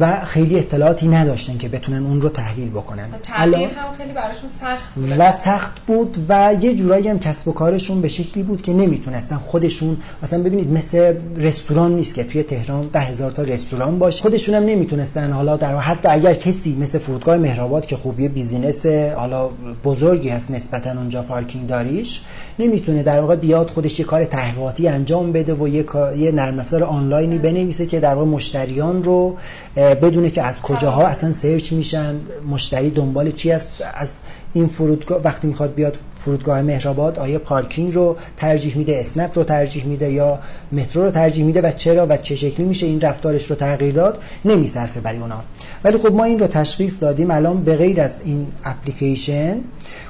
و 0.00 0.24
خیلی 0.24 0.58
اطلاعاتی 0.58 1.08
نداشتن 1.08 1.58
که 1.58 1.68
بتونن 1.68 2.06
اون 2.06 2.20
رو 2.20 2.28
تحلیل 2.28 2.70
بکنن. 2.70 3.08
تغییر 3.22 3.68
هم 3.68 3.94
خیلی 3.98 4.12
براشون 4.12 4.48
سخت 4.48 4.94
بود. 4.94 5.12
و 5.18 5.32
سخت 5.32 5.72
بود 5.86 6.16
و 6.28 6.56
یه 6.60 6.74
جورایی 6.74 7.08
هم 7.08 7.18
کسب 7.18 7.48
و 7.48 7.52
کارشون 7.52 8.00
به 8.00 8.08
شکلی 8.08 8.42
بود 8.42 8.62
که 8.62 8.72
نمی‌تونستن 8.72 9.36
خودشون 9.36 9.96
مثلا 10.22 10.42
ببینید 10.42 10.72
مثل 10.72 11.14
رستوران 11.36 11.94
نیست 11.94 12.14
که 12.14 12.24
توی 12.24 12.42
تهران 12.42 12.86
ده 12.92 13.00
هزار 13.00 13.30
تا 13.30 13.42
رستوران 13.42 13.98
باشه. 13.98 14.22
خودشون 14.22 14.54
هم 14.54 14.62
نمی‌تونستن. 14.62 15.32
حالا 15.32 15.56
در 15.56 15.76
حتی 15.76 16.08
اگر 16.08 16.34
کسی 16.34 16.76
مثل 16.80 16.98
فرودگاه 16.98 17.36
مهرآباد 17.36 17.86
که 17.86 17.96
خوبی 17.96 18.28
business 18.28 18.86
حالا 18.86 19.50
بزرگی 19.84 20.28
هست 20.28 20.50
نسبتا 20.50 20.90
اونجا 20.90 21.22
پارکینگ 21.22 21.66
داریش 21.66 22.20
نمی‌تونه 22.58 23.02
در 23.02 23.20
واقع 23.20 23.36
بیاد 23.36 23.70
خودش 23.70 23.98
یه 23.98 24.04
کار 24.04 24.24
تحقیقاتی 24.24 24.88
انجام 24.88 25.32
بده 25.32 25.54
و 25.54 25.68
یه, 25.68 25.84
یه 26.18 26.32
نرم 26.32 26.58
افزار 26.58 26.84
آنلاینی 26.84 27.38
بنویسه 27.38 27.86
که 27.86 28.00
در 28.00 28.14
واقع 28.14 28.26
مشتریان 28.26 29.04
رو 29.04 29.36
بدونه 29.76 30.30
که 30.30 30.42
از 30.42 30.62
کجاها 30.62 31.06
اصلا 31.06 31.32
search 31.32 31.72
میشن 31.72 32.14
مشتری 32.50 32.90
دنبال 32.90 33.30
چی 33.30 33.52
است 33.52 33.82
از 33.94 34.10
این 34.54 34.66
فرودگاه 34.66 35.22
وقتی 35.22 35.46
می‌خواد 35.46 35.74
بیاد 35.74 35.98
فرودگاه 36.16 36.62
مهرآباد 36.62 37.18
آیا 37.18 37.38
پارکینگ 37.38 37.94
رو 37.94 38.16
ترجیح 38.36 38.76
میده 38.76 39.00
اسنپ 39.00 39.38
رو 39.38 39.44
ترجیح 39.44 39.84
میده 39.84 40.12
یا 40.12 40.38
مترو 40.72 41.02
رو 41.02 41.10
ترجیح 41.10 41.44
میده 41.44 41.60
و 41.60 41.70
چرا 41.70 42.06
و 42.06 42.16
چه 42.16 42.36
شکلی 42.36 42.66
میشه 42.66 42.86
این 42.86 43.00
رفتارش 43.00 43.50
رو 43.50 43.56
تغییر 43.56 43.94
داد؟ 43.94 44.22
نمیصرفه 44.44 45.00
برای 45.00 45.18
اونا. 45.18 45.42
ولی 45.84 45.98
خب 45.98 46.12
ما 46.12 46.24
این 46.24 46.38
رو 46.38 46.46
تشخیص 46.46 47.02
دادیم 47.02 47.30
الان 47.30 47.64
به 47.64 47.76
غیر 47.76 48.00
از 48.00 48.20
این 48.24 48.46
اپلیکیشن 48.64 49.56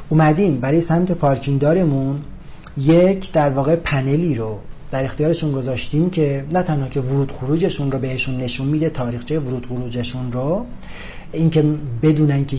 اومدیم 0.09 0.61
برای 0.61 0.80
سمت 0.80 1.12
پارکینگ 1.12 1.61
دارمون 1.61 2.20
یک 2.78 3.33
در 3.33 3.50
واقع 3.50 3.76
پنلی 3.76 4.35
رو 4.35 4.59
در 4.94 5.04
اختیارشون 5.04 5.52
گذاشتیم 5.52 6.11
که 6.11 6.44
نه 6.52 6.62
تنها 6.62 6.88
که 6.88 7.00
ورود 7.00 7.33
خروجشون 7.33 7.92
رو 7.92 7.98
بهشون 7.98 8.37
نشون 8.37 8.66
میده 8.66 8.90
تاریخچه 8.90 9.40
ورود 9.40 9.66
خروجشون 9.66 10.33
رو 10.33 10.66
اینکه 11.33 11.64
بدونن 12.02 12.44
که 12.44 12.57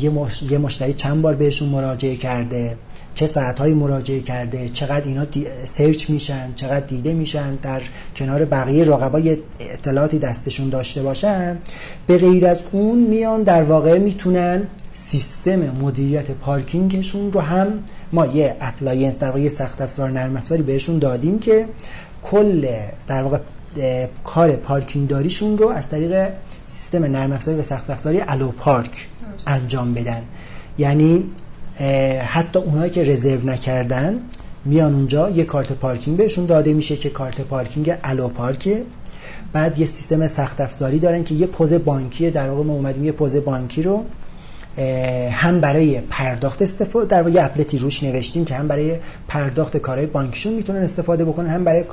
یه 0.49 0.57
مشتری 0.57 0.93
چند 0.93 1.21
بار 1.21 1.35
بهشون 1.35 1.69
مراجعه 1.69 2.15
کرده 2.15 2.77
چه 3.15 3.27
ساعتهایی 3.27 3.73
مراجعه 3.73 4.19
کرده 4.19 4.69
چقدر 4.69 5.05
اینا 5.05 5.25
search 5.65 6.09
میشن 6.09 6.53
چقدر 6.55 6.85
دیده 6.85 7.13
میشن 7.13 7.55
در 7.55 7.81
کنار 8.15 8.45
بقیه 8.45 8.83
رقبا 8.83 9.15
یه 9.15 9.37
اطلاعاتی 9.59 10.19
دستشون 10.19 10.69
داشته 10.69 11.03
باشن 11.03 11.57
به 12.07 12.17
غیر 12.17 12.47
از 12.47 12.61
اون 12.71 12.97
میان 12.97 13.43
در 13.43 13.63
واقع 13.63 13.97
می‌تونن 13.97 14.67
سیستم 14.93 15.59
مدیریت 15.59 16.31
پارکینگشون 16.31 17.31
رو 17.31 17.41
هم 17.41 17.67
ما 18.11 18.25
یه 18.25 18.55
appliance 18.61 19.19
در 19.19 19.29
واقع 19.29 19.49
سخت 19.49 19.81
افزار 19.81 20.09
نرم 20.09 20.37
افزاری 20.37 20.63
بهشون 20.63 20.99
دادیم 20.99 21.39
که 21.39 21.65
کل 22.31 22.67
در 23.07 23.23
واقع 23.23 23.39
کار 24.23 24.51
پارکینگ 24.51 25.07
داریشون 25.07 25.57
رو 25.57 25.69
از 25.69 25.89
طریق 25.89 26.29
سیستم 26.67 27.05
نرم 27.05 27.31
افزاری 27.31 27.59
و 27.59 27.63
سخت 27.63 27.89
افزاری 27.89 28.21
الو 28.27 28.51
پارک 28.51 29.07
انجام 29.47 29.93
بدن. 29.93 30.21
یعنی 30.77 31.23
حتی 32.25 32.59
اونایی 32.59 32.91
که 32.91 33.03
رزرو 33.03 33.49
نکردن 33.49 34.19
میان 34.65 34.93
اونجا 34.93 35.29
یه 35.29 35.43
کارت 35.43 35.71
پارکینگ 35.71 36.17
بهشون 36.17 36.45
داده 36.45 36.73
میشه 36.73 36.97
که 36.97 37.09
کارت 37.09 37.41
پارکینگ 37.41 37.93
الو 38.03 38.27
پارکه. 38.29 38.83
بعد 39.53 39.79
یه 39.79 39.85
سیستم 39.85 40.27
سخت 40.27 40.61
افزاری 40.61 40.99
دارن 40.99 41.23
که 41.23 41.35
یه 41.35 41.47
پوز 41.47 41.73
بانکی 41.73 42.31
در 42.31 42.49
واقع 42.49 42.63
ما 42.63 42.73
اومدیم 42.73 43.05
یه 43.05 43.11
پوز 43.11 43.35
بانکی 43.35 43.83
رو 43.83 44.05
هم 45.31 45.61
برای 45.61 46.01
پرداخت 46.09 46.61
استفاده 46.61 47.07
در 47.07 47.21
واقع 47.21 47.45
applet 47.45 47.73
ی 47.73 47.77
روش 47.77 48.03
نوشتیم 48.03 48.45
که 48.45 48.55
هم 48.55 48.67
برای 48.67 48.95
پرداخت 49.27 49.77
کارهای 49.77 50.07
بانکیشون 50.07 50.53
می‌تونن 50.53 50.79
استفاده 50.79 51.25
بکنن 51.25 51.49
هم 51.49 51.63
برای 51.63 51.83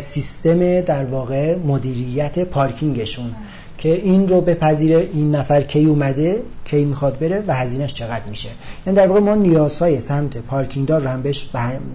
سیستم 0.00 0.80
در 0.80 1.04
واقع 1.04 1.56
مدیریت 1.56 2.38
پارکینگشون 2.38 3.34
که 3.78 3.88
این 3.94 4.28
رو 4.28 4.40
بپذیره 4.40 5.08
این 5.14 5.34
نفر 5.34 5.60
کی 5.60 5.84
اومده 5.84 6.42
کی 6.64 6.84
می‌خواد 6.84 7.18
بره 7.18 7.44
و 7.46 7.54
هزینهش 7.54 7.94
چقدر 7.94 8.24
میشه. 8.24 8.48
یعنی 8.86 8.96
در 8.96 9.06
واقع 9.06 9.20
ما 9.20 9.34
نیازهای 9.34 10.00
سمت 10.00 10.38
پارکینگ 10.38 10.88
دار 10.88 11.00
رو 11.00 11.10
هم 11.10 11.22
بهش 11.22 11.50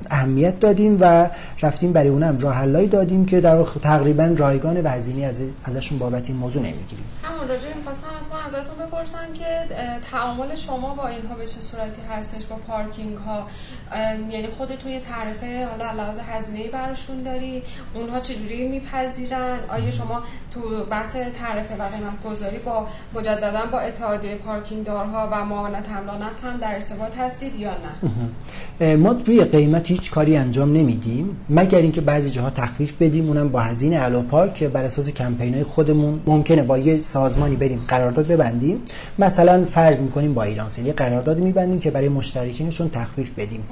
اهمیت 0.10 0.60
دادیم 0.60 0.98
و 1.02 1.30
رفتیم 1.62 1.94
برای 1.94 2.10
اونم 2.10 2.38
راه 2.38 2.56
حلایی 2.56 2.88
دادیم 2.88 3.26
که 3.26 3.42
در 3.42 3.56
واقع 3.56 3.80
تقریبا 3.80 4.36
رایگان 4.38 4.82
و 4.82 4.88
هزینه 4.90 5.26
از 5.26 5.42
ازشون 5.64 5.98
بابت 5.98 6.28
این 6.28 6.38
موضوع 6.38 6.62
نمی‌گیریم. 6.62 7.06
همون 7.24 7.48
راجع 7.48 7.68
می‌خواستم 7.78 8.08
ازتون 8.48 8.88
بپرسم 8.88 9.34
که 9.34 9.46
تعامل 10.12 10.56
شما 10.56 10.96
با 10.96 11.08
اینها 11.08 11.36
به 11.36 11.46
چه 11.46 11.62
صورتی 11.62 12.02
هستش 12.10 12.46
با 12.46 12.56
پارکینگ 12.56 13.18
ها 13.18 13.48
یعنی 14.30 14.48
خودتون 14.48 14.92
یه 14.92 15.00
تعرفه 15.00 15.66
حالا 15.66 15.92
لحاظ 15.92 16.20
هزینه‌ای 16.20 16.68
براشون 16.68 17.24
داری 17.24 17.64
اونها 17.94 18.20
چجوری 18.20 18.68
میپذیرن؟ 18.68 19.60
آیا 19.70 19.92
شما 19.92 20.24
تو 20.54 20.86
بحث 20.86 21.16
تعرفه 21.16 21.76
و 21.76 21.84
قیمت 21.84 22.24
گذاری 22.24 22.58
با 22.58 22.88
مجددا 23.14 23.66
با 23.72 23.80
اتحادیه 23.80 24.38
دارها 24.86 25.30
و 25.32 25.46
معاونت 25.46 25.90
حمل 25.90 26.10
هم 26.44 26.58
در 26.58 26.76
ارتباط 26.76 27.18
هستید 27.18 27.56
یا 27.56 27.72
نه؟ 27.72 28.96
ما 28.96 29.16
روی 29.26 29.44
قیمت 29.44 29.92
هیچ 29.92 30.12
کاری 30.12 30.38
انجام 30.38 30.74
نمیدیم 30.74 31.38
مگر 31.50 31.78
اینکه 31.78 32.02
بعضی 32.02 32.30
جاها 32.30 32.50
تخفیف 32.50 32.96
بدیم 33.00 33.28
اونم 33.28 33.50
با 33.50 33.60
هزینه 33.60 34.04
الو 34.04 34.22
پارک 34.22 34.54
که 34.54 34.68
بر 34.68 34.84
اساس 34.84 35.10
کمپین 35.10 35.54
های 35.54 35.64
خودمون 35.64 36.20
ممکنه 36.28 36.64
با 36.64 36.78
یه 36.78 37.02
سازمانی 37.02 37.56
بریم 37.56 37.84
قرارداد 37.88 38.28
ببندیم. 38.28 38.82
مثلا 39.20 39.66
فرض 39.66 40.00
می‌کنیم 40.00 40.34
با 40.34 40.44
ایرانسل 40.44 40.86
یه 40.86 40.94
قرارداد 40.94 41.40
میبندیم 41.40 41.80
که 41.80 41.92
برای 41.92 42.10
مشترکینشون 42.10 42.90
تخفیف 42.90 43.32
بدیم. 43.38 43.64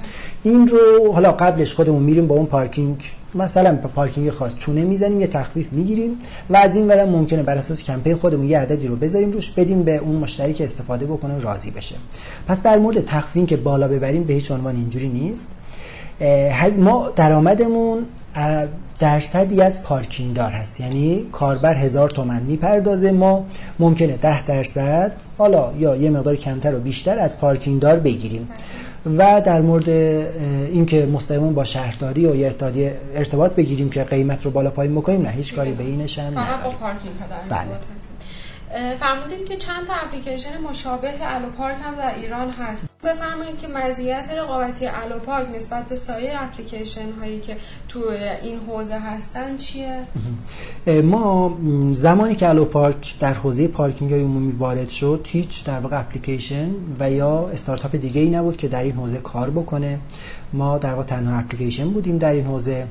این 0.43 0.67
رو 0.67 1.13
حالا 1.13 1.31
قبلش 1.31 1.73
خودمون 1.73 2.03
میریم 2.03 2.27
با 2.27 2.35
اون 2.35 2.45
پارکینگ 2.45 2.97
مثلا 3.37 3.71
به 3.71 3.87
پارکینگ 3.87 4.29
خاص 4.29 4.55
چونه 4.55 4.83
می‌زنیم 4.83 5.21
یه 5.21 5.27
تخفیف 5.27 5.73
می‌گیریم 5.73 6.11
و 6.49 6.57
از 6.57 6.75
این 6.75 6.87
ورم 6.87 7.09
ممکنه 7.09 7.43
بر 7.43 7.57
اساس 7.57 7.83
کمپین 7.83 8.15
خودمون 8.15 8.45
یه 8.45 8.59
عددی 8.59 8.87
رو 8.87 8.95
بذاریم 8.95 9.31
روش 9.31 9.51
بدیم 9.51 9.83
به 9.83 9.97
اون 9.97 10.15
مشتری 10.15 10.53
که 10.53 10.63
استفاده 10.63 11.05
بکنه 11.05 11.39
راضی 11.39 11.71
بشه. 11.71 11.95
پس 12.47 12.63
در 12.63 12.77
مورد 12.77 13.05
تخفیف 13.05 13.45
که 13.45 13.57
بالا 13.57 13.87
ببریم 13.87 14.23
به 14.23 14.33
هیچ 14.33 14.51
عنوان 14.51 14.75
اینجوری 14.75 15.09
نیست. 15.09 15.51
ما 16.77 17.09
درآمدمون 17.15 18.05
درصدی 18.99 19.61
از 19.61 19.83
پارکینگ 19.83 20.33
دار 20.35 20.51
هست. 20.51 20.79
یعنی 20.79 21.25
کاربر 21.31 21.73
هزار 21.73 22.09
تومن 22.09 22.41
می‌پردازه 22.41 23.11
ما 23.11 23.45
ممکنه 23.79 24.17
ده 24.17 24.45
درصد 24.45 25.11
حالا 25.37 25.73
یا 25.79 25.95
یه 25.95 26.09
مقدار 26.09 26.35
کمتر 26.35 26.75
و 26.75 26.79
بیشتر 26.79 27.19
از 27.19 27.39
پارکینگ 27.39 27.81
دار 27.81 27.99
بگیریم. 27.99 28.49
و 29.17 29.41
در 29.41 29.61
مورد 29.61 29.89
اینکه 29.89 31.05
مستقیما 31.05 31.51
با 31.51 31.63
شهرداری 31.63 32.25
و 32.25 32.35
یا 32.35 32.51
ارتباط 33.15 33.51
بگیریم 33.51 33.89
که 33.89 34.03
قیمت 34.03 34.45
رو 34.45 34.51
بالا 34.51 34.71
پایین 34.71 34.95
بکنیم 34.95 35.21
نه 35.21 35.29
هیچ 35.29 35.53
کاری 35.53 35.71
به 35.71 35.83
اینش 35.83 36.19
هم 36.19 36.33
فقط 36.33 36.63
با 36.63 36.69
پارکینگ 36.69 37.13
بله. 37.49 38.95
فرمودید 38.95 39.45
که 39.45 39.55
چند 39.57 39.87
تا 39.87 39.93
اپلیکیشن 39.93 40.61
مشابه 40.61 41.09
الو 41.21 41.49
پارک 41.49 41.75
هم 41.83 41.95
در 41.95 42.15
ایران 42.15 42.49
هست. 42.49 42.86
بفرمایید 43.03 43.57
که 43.57 43.67
مزیت 43.67 44.29
رقابتی 44.37 44.85
الو 44.85 45.19
پارک 45.19 45.47
نسبت 45.55 45.87
به 45.87 45.95
سایر 45.95 46.31
اپلیکیشن 46.35 47.11
هایی 47.19 47.39
که 47.39 47.57
تو 47.87 47.99
این 48.41 48.59
حوزه 48.59 48.99
هستن 48.99 49.57
چیه؟ 49.57 50.03
ما 51.03 51.57
زمانی 51.91 52.35
که 52.35 52.49
الو 52.49 52.65
پارک 52.65 53.19
در 53.19 53.33
حوزه 53.33 53.67
پارکینگ 53.67 54.11
های 54.11 54.21
عمومی 54.21 54.51
وارد 54.51 54.89
شد 54.89 55.27
هیچ 55.29 55.65
در 55.65 55.79
واقع 55.79 55.99
اپلیکیشن 55.99 56.69
و 56.99 57.11
یا 57.11 57.49
استارتاپ 57.49 57.95
دیگه 57.95 58.21
ای 58.21 58.29
نبود 58.29 58.57
که 58.57 58.67
در 58.67 58.83
این 58.83 58.95
حوزه 58.95 59.17
کار 59.17 59.49
بکنه. 59.49 59.99
ما 60.53 60.77
در 60.77 60.93
واقع 60.93 61.03
تنها 61.03 61.39
اپلیکیشن 61.39 61.89
بودیم 61.89 62.17
در 62.17 62.33
این 62.33 62.45
حوزه. 62.45 62.87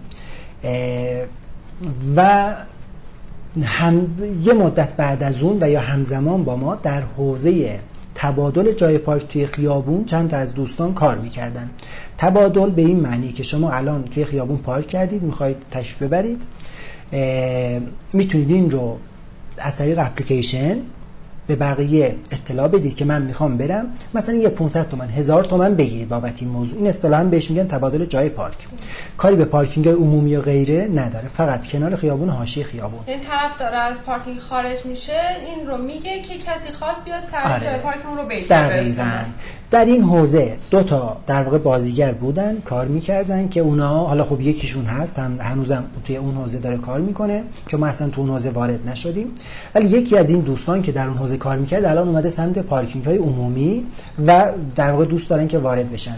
و 2.17 2.55
هم 3.63 4.09
یه 4.43 4.53
مدت 4.53 4.97
بعد 4.97 5.23
از 5.23 5.43
اون 5.43 5.59
و 5.61 5.71
یا 5.71 5.81
همزمان 5.81 6.45
با 6.45 6.57
ما 6.57 6.75
در 6.75 7.03
حوزه 7.17 7.81
تبادل 8.19 8.73
جای 8.73 8.99
پارک 8.99 9.29
توی 9.29 9.47
خیابون 9.47 10.05
چند 10.05 10.31
تا 10.31 10.37
از 10.37 10.55
دوستان 10.55 10.95
کار 10.95 11.19
می‌کردن. 11.19 11.71
تبادل 12.19 12.71
به 12.71 12.83
این 12.83 13.01
معنی 13.01 13.33
که 13.33 13.43
شما 13.43 13.71
الان 13.71 14.05
توی 14.05 14.25
خیابون 14.25 14.57
پارک 14.57 14.87
کردید 14.87 15.23
می‌خواید 15.23 15.57
تشریف 15.71 16.03
ببرید 16.03 16.43
می‌تونید 18.13 18.51
این 18.51 18.71
رو 18.71 18.97
از 19.59 19.77
طریق 19.77 19.99
اپلیکیشن 19.99 20.77
به 21.47 21.57
بقیه 21.57 22.17
اطلاع 22.31 22.69
بدید 22.69 22.97
که 22.97 23.05
من 23.05 23.23
می‌خوام 23.23 23.57
برم. 23.57 23.87
مثلا 24.15 24.35
یه 24.35 24.49
500 24.49 24.89
تومن 24.89 25.09
هزار 25.09 25.45
تومن 25.45 25.75
بگیرید 25.75 26.09
بابت 26.09 26.43
این 26.43 26.51
موضوع. 26.51 26.79
این 26.79 26.87
اصطلاحا 26.87 27.25
بهش 27.25 27.51
میگن 27.51 27.67
تبادل 27.67 28.05
جای 28.05 28.29
پارک. 28.29 28.67
کاری 29.17 29.37
به 29.37 29.45
پارکینگ 29.45 29.89
عمومی 29.89 30.37
و 30.37 30.41
غیره 30.41 30.89
نداره. 30.95 31.29
فقط 31.37 31.67
کنار 31.67 31.97
خیابون 31.97 32.29
حاشیه 32.29 32.65
خیابون. 32.65 33.01
این 33.07 33.21
طرف 33.21 33.59
داره 33.59 33.77
از 33.77 33.97
پارکینگ 34.07 34.39
خارج 34.39 34.87
میشه. 34.87 35.21
این 35.47 35.67
رو 35.67 35.77
میگه 35.77 36.23
که 36.23 36.39
کسی 36.39 36.73
خاص 36.73 36.97
بیاد 37.05 37.23
سر 37.23 37.53
آره. 37.53 37.65
جای 37.65 37.79
پارک 37.79 38.07
اون 38.07 38.19
رو 38.19 38.25
بگیره 38.25 38.47
در 39.71 39.85
این 39.85 40.03
حوزه 40.03 40.57
دو 40.71 40.83
تا 40.83 41.17
در 41.27 41.43
واقع 41.43 41.59
بازیگر 41.59 42.13
بودن 42.13 42.61
کار 42.61 42.89
می‌کردن 42.89 43.49
که 43.49 43.61
اونا 43.61 44.07
حالا 44.07 44.25
خب 44.25 44.41
یکیشون 44.41 44.85
هست 44.85 45.19
هم 45.19 45.39
هنوزم 45.41 45.85
توی 46.05 46.17
اون 46.17 46.35
حوزه 46.35 46.59
داره 46.59 46.77
کار 46.77 47.01
می‌کنه 47.01 47.43
که 47.69 47.77
ما 47.77 47.87
اصلا 47.87 48.09
تو 48.09 48.21
اون 48.21 48.31
حوزه 48.31 48.51
وارد 48.51 48.89
نشدیم. 48.89 49.27
ولی 49.75 49.89
یکی 49.89 50.17
از 50.17 50.31
این 50.31 50.41
دوستان 50.41 50.83
که 50.83 50.93
در 50.93 51.07
اون 51.07 51.17
حوزه 51.17 51.37
کار 51.37 51.57
می‌کرد 51.57 51.85
الان 51.85 52.09
اومده 52.09 52.31
سمت 52.31 52.59
پارکینگ 52.59 53.05
های 53.05 53.17
عمومی 53.17 53.87
و 54.27 54.53
در 54.77 54.93
واقع 54.93 55.05
دوست 55.05 55.31
دارن 55.31 55.49
که 55.49 55.59
وارد 55.59 55.93
بشن. 55.93 56.17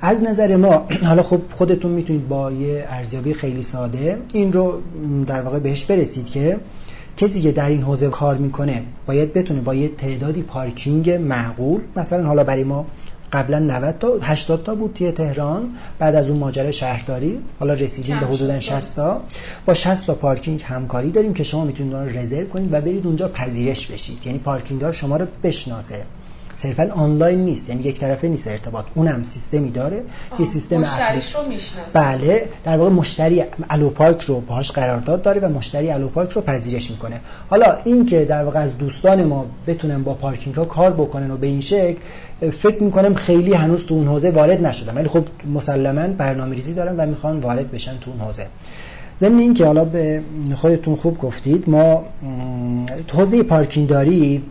از 0.00 0.22
نظر 0.22 0.56
ما 0.56 0.86
حالا 1.08 1.22
خب 1.22 1.40
خودتون 1.54 1.90
می‌تونید 1.90 2.28
با 2.28 2.52
یه 2.52 2.86
ارزیابی 2.88 3.34
خیلی 3.34 3.62
ساده 3.62 4.18
این 4.32 4.52
رو 4.52 4.80
در 5.26 5.42
واقع 5.42 5.58
بهش 5.58 5.84
برسید 5.84 6.30
که 6.30 6.58
کسی 7.16 7.40
که 7.40 7.52
در 7.52 7.68
این 7.68 7.82
حوزه 7.82 8.08
کار 8.08 8.36
می‌کنه 8.36 8.82
باید 9.06 9.32
بتونه 9.32 9.60
با 9.60 9.74
یه 9.74 9.88
تعدادی 9.88 10.42
پارکینگ 10.42 11.10
معقول 11.10 11.80
مثلا 11.96 12.26
حالا 12.26 12.44
برای 12.44 12.64
ما 12.64 12.86
قبلا 13.32 13.58
90 13.58 13.98
تا 13.98 14.18
80 14.22 14.62
تا 14.62 14.74
بود 14.74 14.94
توی 14.94 15.12
تهران 15.12 15.70
بعد 15.98 16.14
از 16.14 16.30
اون 16.30 16.38
ماجرا 16.38 16.70
شهرداری 16.70 17.38
حالا 17.60 17.72
رسیدیم 17.72 18.20
به 18.20 18.26
حدودا 18.26 18.60
60 18.60 18.96
تا. 18.96 19.20
با 19.66 19.74
60 19.74 20.06
تا 20.06 20.14
پارکینگ 20.14 20.62
همکاری 20.62 21.10
داریم 21.10 21.34
که 21.34 21.44
شما 21.44 21.64
می‌تونید 21.64 21.94
اون 21.94 22.08
رو 22.08 22.18
رزرو 22.18 22.46
کنید 22.46 22.72
و 22.72 22.80
برید 22.80 23.06
اونجا 23.06 23.28
پذیرش 23.28 23.86
بشید. 23.86 24.18
یعنی 24.26 24.38
پارکینگ 24.38 24.80
دار 24.80 24.92
شما 24.92 25.16
رو 25.16 25.26
بشناسه. 25.42 26.02
صرفا 26.56 26.90
آنلاین 26.94 27.38
نیست. 27.38 27.68
یعنی 27.68 27.82
یک 27.82 28.00
طرفه 28.00 28.28
نیست 28.28 28.48
ارتباط. 28.48 28.84
اونم 28.94 29.24
سیستمی 29.24 29.70
داره 29.70 30.02
که 30.38 30.44
سیستم 30.44 30.76
مشتریش 30.76 31.34
رو 31.34 31.48
می‌شناسه. 31.48 32.00
بله 32.00 32.48
در 32.64 32.76
واقع 32.76 32.90
مشتری 32.90 33.44
الو 33.70 33.90
پارک 33.90 34.22
رو 34.22 34.40
باهاش 34.40 34.72
قرارداد 34.72 35.22
داره 35.22 35.40
و 35.40 35.48
مشتری 35.48 35.90
الو 35.90 36.08
پارک 36.08 36.30
رو 36.30 36.42
پذیرش 36.42 36.90
می‌کنه. 36.90 37.20
حالا 37.50 37.76
این 37.84 38.06
که 38.06 38.24
در 38.24 38.44
واقع 38.44 38.60
از 38.60 38.78
دوستان 38.78 39.24
ما 39.24 39.46
بتونن 39.66 40.02
با 40.02 40.14
پارکینگ 40.14 40.56
ها 40.56 40.64
کار 40.64 40.90
بکنن 40.90 41.30
و 41.30 41.36
به 41.36 41.46
این 41.46 41.60
شکل 41.60 41.96
فکر 42.52 42.82
می‌کنم 42.82 43.14
خیلی 43.14 43.52
هنوز 43.52 43.86
تو 43.86 43.94
اون 43.94 44.08
حوزه 44.08 44.30
وارد 44.30 44.66
نشدن. 44.66 44.96
ولی 44.96 45.08
خب 45.08 45.24
مسلما 45.54 46.06
برنامه 46.06 46.56
ریزی 46.56 46.74
دارن 46.74 46.96
و 46.96 47.06
می‌خوان 47.06 47.40
وارد 47.40 47.70
بشن 47.70 47.98
تو 48.00 48.10
اون 48.10 48.20
حوزه. 48.20 48.46
ضمن 49.20 49.38
این 49.38 49.54
که 49.54 49.66
حالا 49.66 49.84
به 49.84 50.22
خودتون 50.54 50.96
خوب 50.96 51.18
گفتید 51.18 51.70
ما 51.70 52.04
حوزه 53.12 53.42
پارکینگ 53.42 53.88
داری؟ 53.88 54.42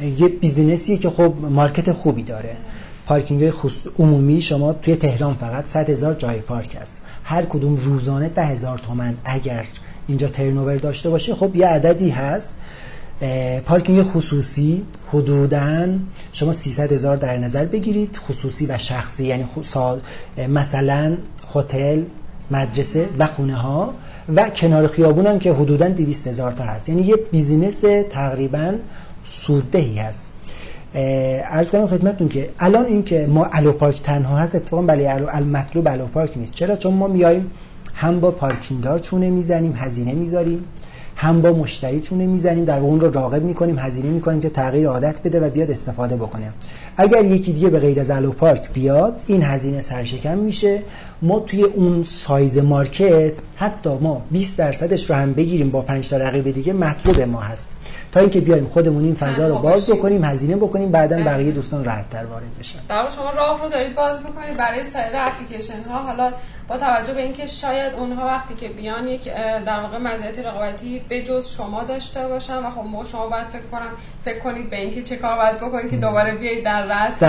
یه 0.00 0.28
business 0.28 0.82
یه 0.82 0.96
که 0.96 1.10
خب 1.10 1.34
market 1.50 1.92
خوبی 1.92 2.22
داره. 2.22 2.56
پارکینگ 3.06 3.52
عمومی 3.98 4.40
شما 4.40 4.72
توی 4.72 4.96
تهران 4.96 5.34
فقط 5.34 5.66
100 5.66 5.90
هزار 5.90 6.14
جای 6.14 6.40
پارک 6.40 6.76
هست. 6.80 7.00
هر 7.24 7.44
کدوم 7.44 7.76
روزانه 7.76 8.28
ده 8.28 8.44
هزار 8.44 8.78
تومن 8.78 9.14
اگر 9.24 9.66
اینجا 10.08 10.28
turnover 10.28 10.76
داشته 10.76 11.10
باشه 11.10 11.34
خب 11.34 11.56
یه 11.56 11.66
عددی 11.66 12.10
هست. 12.10 12.50
پارکینگ 13.64 14.02
خصوصی 14.02 14.82
حدودا 15.12 15.88
شما 16.32 16.52
300 16.52 16.92
هزار 16.92 17.16
در 17.16 17.36
نظر 17.36 17.64
بگیرید 17.64 18.16
خصوصی 18.16 18.66
و 18.66 18.78
شخصی 18.78 19.24
یعنی 19.24 19.44
مثلا 20.48 21.16
هتل 21.54 22.02
مدرسه 22.50 23.08
و 23.18 23.26
خونه 23.26 23.54
ها 23.54 23.94
و 24.36 24.50
کنار 24.50 24.86
خیابون 24.86 25.26
هم 25.26 25.38
که 25.38 25.52
حدودا 25.52 25.88
200 25.88 26.26
هزار 26.26 26.52
تا 26.52 26.64
هست. 26.64 26.88
یعنی 26.88 27.02
یه 27.02 27.16
business 27.16 27.84
تقریبا 28.10 28.74
سوددهی 29.28 29.98
هست. 29.98 30.32
عرض 30.94 31.70
کنم 31.70 31.86
خدمتتون 31.86 32.28
که 32.28 32.50
الان 32.58 32.84
این 32.84 33.04
که 33.04 33.26
ما 33.26 33.44
الو 33.52 33.72
پارک 33.72 34.02
تنها 34.02 34.38
هست 34.38 34.54
اتفاقا 34.54 34.82
بله 34.82 35.28
مطلوب 35.28 35.88
الو 35.88 36.06
پارک 36.06 36.38
نیست. 36.38 36.52
چرا؟ 36.52 36.76
چون 36.76 36.94
ما 36.94 37.08
میایم 37.08 37.50
هم 37.94 38.20
با 38.20 38.30
پارکینگدار 38.30 38.98
چونه 38.98 39.30
می‌زنیم 39.30 39.74
هزینه 39.76 40.12
می‌ذاریم 40.12 40.64
هم 41.16 41.42
با 41.42 41.52
مشتری 41.52 42.00
چونه 42.00 42.26
می‌زنیم 42.26 42.64
در 42.64 42.78
اون 42.78 43.00
رو 43.00 43.10
راقب 43.10 43.42
می‌کنیم 43.42 43.78
هزینه 43.78 44.10
می‌کنیم 44.10 44.40
که 44.40 44.50
تغییر 44.50 44.88
عادت 44.88 45.22
بده 45.22 45.40
و 45.40 45.50
بیاد 45.50 45.70
استفاده 45.70 46.16
بکنه. 46.16 46.52
اگر 46.96 47.24
یکی 47.24 47.52
دیگه 47.52 47.68
به 47.68 47.78
غیر 47.78 48.00
از 48.00 48.10
الو 48.10 48.32
پارک 48.32 48.72
بیاد 48.72 49.22
این 49.26 49.42
هزینه 49.42 49.80
سرشکم 49.80 50.38
میشه. 50.38 50.82
ما 51.22 51.40
توی 51.40 51.62
اون 51.62 52.02
سایز 52.02 52.58
مارکت 52.58 53.32
حتی 53.56 53.90
ما 54.00 54.22
20 54.30 54.58
درصدش 54.58 55.10
رو 55.10 55.16
هم 55.16 55.32
بگیریم 55.32 55.70
با 55.70 55.82
5 55.82 56.08
تا 56.08 56.16
رقیب 56.16 56.50
دیگه 56.50 56.72
مطلوب 56.72 57.20
ما 57.20 57.40
هست. 57.40 57.70
تا 58.12 58.20
اینکه 58.20 58.40
بیایم 58.40 58.66
خودمون 58.66 59.04
این 59.04 59.14
فضا 59.14 59.48
رو 59.48 59.58
باز 59.58 59.90
بکنیم 59.90 60.24
هزینه 60.24 60.56
بکنیم 60.56 60.90
بعدا 60.90 61.24
بقیه 61.24 61.52
دوستان 61.52 61.84
راحت 61.84 62.10
تر 62.10 62.24
وارد 62.26 62.58
بشن. 62.60 62.78
در 62.88 63.10
شما 63.10 63.30
راه 63.30 63.62
رو 63.62 63.68
دارید 63.68 63.96
باز 63.96 64.20
بکنید 64.20 64.56
برای 64.56 64.84
سایر 64.84 65.12
اپلیکیشن 65.14 65.82
ها 65.88 65.98
حالا 65.98 66.32
با 66.68 66.76
توجه 66.76 67.12
به 67.12 67.22
اینکه 67.22 67.46
شاید 67.46 67.92
اونها 67.94 68.26
وقتی 68.26 68.54
که 68.54 68.68
بیان 68.68 69.06
یک 69.08 69.24
در 69.66 69.80
واقع 69.80 69.98
مزیت 69.98 70.46
رقابتی 70.46 71.00
به 71.08 71.22
جز 71.22 71.48
شما 71.48 71.84
داشته 71.84 72.28
باشن 72.28 72.56
و 72.56 72.70
خب 72.70 73.10
شما 73.10 73.26
باید 73.26 73.46
فکر 73.46 73.62
کنم 73.72 73.90
فکر 74.24 74.38
کنید 74.38 74.70
به 74.70 74.76
اینکه 74.76 75.02
چه 75.02 75.16
کار 75.16 75.36
باید 75.36 75.56
بکنید 75.56 75.90
که 75.90 75.96
دوباره 75.96 76.34
بیایید 76.34 76.64
در 76.64 76.86
رأس 76.86 77.22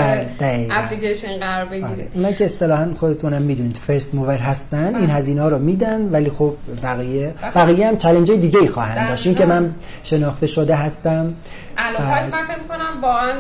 اپلیکیشن 0.71 1.39
قرار 1.39 1.65
بگیرید. 1.65 2.12
آره. 2.23 2.34
که 2.34 2.45
اصطلاحا 2.45 2.93
خودتونم 2.93 3.41
می‌دونید 3.41 3.78
فرست 3.78 4.15
موور 4.15 4.38
هستن 4.38 4.95
این 4.95 5.10
هزینه 5.10 5.50
رو 5.50 5.60
میدن 5.60 6.02
ولی 6.02 6.30
خب 6.30 6.54
بقیه 6.84 7.34
بقیه 7.56 7.88
هم 7.88 7.97
چالش 7.97 8.30
دیگه 8.30 8.60
ای 8.60 8.67
خواهند 8.67 9.10
داشت. 9.10 9.28
این 9.28 9.36
که 9.36 9.45
من 9.45 9.76
شناخته 10.04 10.47
شده 10.47 10.76
هستم. 10.76 11.34
الان 11.78 12.30
من 12.32 12.43
فکر 12.43 12.60
می‌کنم 12.60 13.02
واقعا 13.02 13.34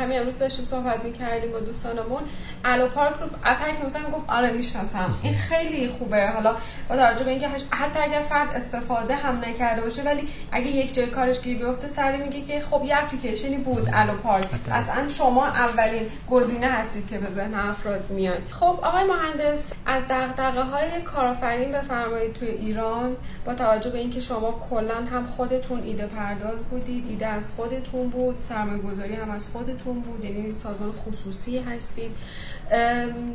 همین 0.00 0.18
امروز 0.18 0.38
داشتیم 0.38 0.64
صحبت 0.64 1.04
می‌کردیم 1.04 1.52
با 1.52 1.60
دوستانمون. 1.60 2.22
الو 2.64 2.88
پارک 2.88 3.14
رو 3.20 3.26
از 3.42 3.60
هر 3.60 3.70
کی 3.70 3.82
گفت 4.12 4.24
آره 4.28 4.50
می‌شناسم. 4.50 5.14
این 5.22 5.34
خیلی 5.34 5.88
خوبه. 5.88 6.30
حالا 6.30 6.56
با 6.88 6.96
توجه 6.96 7.24
به 7.24 7.30
اینکه 7.30 7.48
حتی 7.70 8.00
اگر 8.00 8.20
فرد 8.20 8.54
استفاده 8.54 9.14
هم 9.14 9.44
نکرده 9.44 9.80
باشه 9.80 10.02
ولی 10.02 10.28
اگه 10.52 10.66
یک 10.66 10.94
جای 10.94 11.06
کارش 11.06 11.40
گیر 11.40 11.58
بیفته 11.58 11.88
سری 11.88 12.16
میگه 12.16 12.40
که 12.40 12.60
خب 12.60 12.84
یه 12.84 12.98
اپلیکیشنی 12.98 13.56
بود 13.56 13.90
الو 13.92 14.16
پارک. 14.16 14.48
اصلا 14.70 15.08
شما 15.08 15.46
اولین 15.46 16.06
گزینه 16.30 16.66
هستید 16.66 17.08
که 17.08 17.18
به 17.18 17.30
ذهن 17.30 17.54
افراد 17.54 18.10
میاد. 18.10 18.42
خب 18.50 18.78
آقای 18.82 19.04
مهندس 19.04 19.72
از 19.86 20.04
دغدغه 20.08 20.62
های 20.62 21.02
کارآفرین 21.02 21.72
بفرمایید 21.72 22.32
توی 22.32 22.48
ایران. 22.48 23.16
با 23.44 23.54
توجه 23.54 23.90
به 23.90 23.98
اینکه 23.98 24.20
شما 24.20 24.66
کلا 24.70 24.94
هم 24.94 25.26
خودتون 25.26 25.82
ایده 25.82 26.06
پرداز 26.06 26.64
بودید 26.64 27.06
ایده 27.08 27.26
از 27.26 27.46
خودتون 27.56 28.08
بود 28.08 28.36
سرمایه 28.40 28.82
گذاری 28.82 29.14
هم 29.14 29.30
از 29.30 29.46
خودتون 29.52 30.00
بود 30.00 30.24
یعنی 30.24 30.54
سازمان 30.54 30.92
خصوصی 30.92 31.58
هستید. 31.58 32.10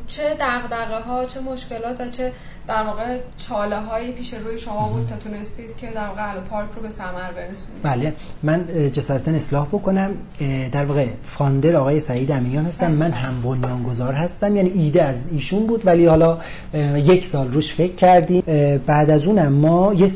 چه 0.07 0.23
دغدغه 0.39 0.99
ها 0.99 1.25
چه 1.25 1.39
مشکلات 1.39 2.01
و 2.01 2.09
چه 2.09 2.31
در 2.67 2.83
واقع 2.83 3.17
چاله 3.37 3.79
هایی 3.79 4.11
پیش 4.11 4.33
روی 4.33 4.57
شما 4.57 4.89
بود 4.89 5.07
تا 5.07 5.15
تونستید 5.15 5.77
که 5.77 5.87
در 5.95 6.07
واقع 6.07 6.39
پارک 6.49 6.69
رو 6.75 6.81
به 6.81 6.89
ثمر 6.89 7.31
برسونید؟ 7.35 7.83
بله. 7.83 8.13
من 8.43 8.91
جسارتا 8.91 9.31
اصلاح 9.31 9.67
بکنم. 9.67 10.11
در 10.71 10.85
واقع 10.85 11.05
فاندر 11.23 11.75
آقای 11.75 11.99
سعید 11.99 12.31
امینیان 12.31 12.65
هستم. 12.65 12.91
من 12.91 13.11
هم 13.11 13.41
بنیانگذار 13.41 14.13
هستم. 14.13 14.55
یعنی 14.55 14.69
ایده 14.69 15.03
از 15.03 15.27
ایشون 15.31 15.67
بود 15.67 15.87
ولی 15.87 16.05
حالا 16.05 16.37
یک 16.95 17.25
سال 17.25 17.53
روش 17.53 17.73
فکر 17.73 17.95
کردیم. 17.95 18.43
بعد 18.85 19.09
از 19.09 19.25
اونم 19.25 19.53
ما 19.53 19.93
یه 19.93 20.07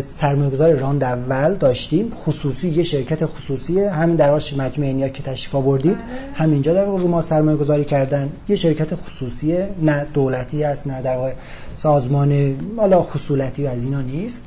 سرمایه‌گذار 0.00 0.72
راند 0.72 1.04
اول 1.04 1.54
داشتیم. 1.54 2.12
خصوصی 2.14 2.68
یه 2.68 2.82
شرکت 2.82 3.26
خصوصی 3.26 3.80
همین 3.80 4.16
در 4.16 4.30
واقع 4.30 4.42
مجموعه 4.58 4.90
اینیا 4.90 5.08
که 5.08 5.22
تشریف 5.22 5.54
آوردید. 5.54 5.96
بله. 5.96 6.04
همینجا 6.34 6.74
در 6.74 6.84
واقع 6.84 7.02
رو 7.02 7.08
ما 7.08 7.22
سرمایه 7.22 7.56
گذاری 7.56 7.84
کردن 8.24 8.32
یه 8.48 8.56
شرکت 8.56 8.94
خصوصیه 8.94 9.68
نه 9.82 10.06
دولتی 10.14 10.64
است 10.64 10.86
نه 10.86 11.02
در 11.02 11.32
سازمان 11.74 12.56
حالا 12.76 13.02
خصولتی 13.02 13.66
و 13.66 13.68
از 13.68 13.82
اینا 13.82 14.00
نیست. 14.00 14.42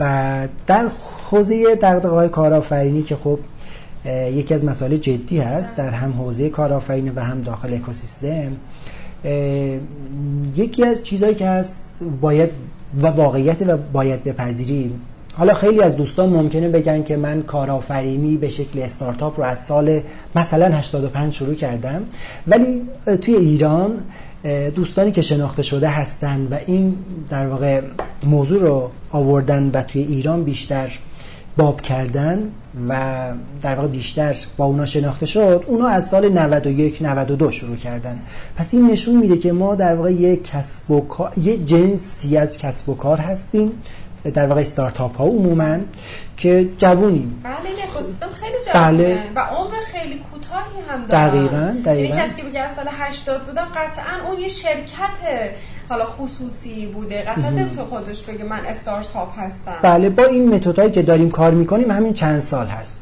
و 0.00 0.48
در 0.66 0.88
حوزه 1.30 1.74
دغدغه‌های 1.74 2.28
کارآفرینی 2.28 3.02
که 3.02 3.16
خب 3.16 3.38
یکی 4.32 4.54
از 4.54 4.64
مسائل 4.64 4.96
جدی 4.96 5.38
هست 5.38 5.76
در 5.76 5.90
هم 5.90 6.12
حوزه 6.12 6.50
کارآفرینی 6.50 7.10
و 7.10 7.20
هم 7.20 7.42
داخل 7.42 7.74
اکوسیستم 7.74 8.52
یکی 10.56 10.84
از 10.84 11.02
چیزهایی 11.02 11.34
که 11.34 11.48
هست 11.48 11.84
باید 12.20 12.50
و 13.02 13.06
واقعیت 13.06 13.62
و 13.62 13.76
باید 13.76 14.24
بپذیریم 14.24 15.00
حالا 15.34 15.54
خیلی 15.54 15.82
از 15.82 15.96
دوستان 15.96 16.30
ممکنه 16.30 16.68
بگن 16.68 17.02
که 17.02 17.16
من 17.16 17.42
کارآفرینی 17.42 18.36
به 18.36 18.48
شکل 18.48 18.78
استارتاپ 18.78 19.40
رو 19.40 19.46
از 19.46 19.58
سال 19.58 20.00
مثلا 20.36 20.76
85 20.76 21.32
شروع 21.32 21.54
کردم. 21.54 22.02
ولی 22.46 22.82
توی 23.20 23.34
ایران 23.34 23.90
دوستانی 24.74 25.12
که 25.12 25.22
شناخته 25.22 25.62
شده 25.62 25.88
هستند 25.88 26.52
و 26.52 26.56
این 26.66 26.96
در 27.30 27.46
واقع 27.46 27.80
موضوع 28.26 28.60
رو 28.60 28.90
آوردن 29.10 29.70
و 29.74 29.82
توی 29.82 30.02
ایران 30.02 30.44
بیشتر 30.44 30.98
باب 31.56 31.80
کردن 31.80 32.38
و 32.88 33.24
در 33.62 33.74
واقع 33.74 33.88
بیشتر 33.88 34.36
با 34.56 34.64
اونا 34.64 34.86
شناخته 34.86 35.26
شد 35.26 35.64
اونا 35.66 35.86
از 35.88 36.08
سال 36.08 36.28
91 36.28 37.02
92 37.02 37.50
شروع 37.50 37.76
کردن. 37.76 38.18
پس 38.56 38.74
این 38.74 38.90
نشون 38.90 39.16
میده 39.16 39.38
که 39.38 39.52
ما 39.52 39.74
در 39.74 39.94
واقع 39.94 40.12
یک 40.12 40.44
کسب 40.44 40.90
و 40.90 41.00
کار 41.00 41.32
یه 41.42 41.56
جنسی 41.56 42.36
از 42.36 42.58
کسب 42.58 42.88
و 42.88 42.94
کار 42.94 43.18
هستیم 43.18 43.70
در 44.30 44.46
واقع 44.46 44.60
استارتاپ 44.60 45.16
ها 45.16 45.24
عموما 45.24 45.78
که 46.36 46.68
جوونیم. 46.78 47.40
بله 47.44 47.54
این 47.64 47.76
اکوسیستم 47.84 48.28
خیلی 48.32 48.56
جوونه. 48.66 48.92
بله. 48.92 49.30
و 49.36 49.40
عمر 49.40 49.74
خیلی 49.92 50.20
کوتاهی 50.32 50.88
هم 50.88 51.04
داره. 51.04 51.28
دقیقاً 51.28 51.76
دقیقاً. 51.84 52.16
یعنی 52.16 52.22
کسی 52.22 52.36
که 52.36 52.42
بگه 52.42 52.60
از 52.60 52.74
سال 52.76 52.84
80 52.90 53.46
بودم 53.46 53.68
قطعا 53.74 54.28
اون 54.30 54.40
یه 54.40 54.48
شرکت 54.48 55.52
حالا 55.88 56.04
خصوصی 56.04 56.86
بوده. 56.86 57.22
قطعا 57.22 57.50
نمی‌تونه 57.50 57.88
خودش 57.88 58.22
بگه 58.22 58.44
من 58.44 58.60
استارتاپ 58.66 59.38
هستم. 59.38 59.74
بله 59.82 60.10
با 60.10 60.24
این 60.24 60.54
متدهایی 60.54 60.90
که 60.90 61.02
داریم 61.02 61.30
کار 61.30 61.50
می‌کنیم 61.50 61.90
همین 61.90 62.14
چند 62.14 62.40
سال 62.40 62.66
هست. 62.66 63.00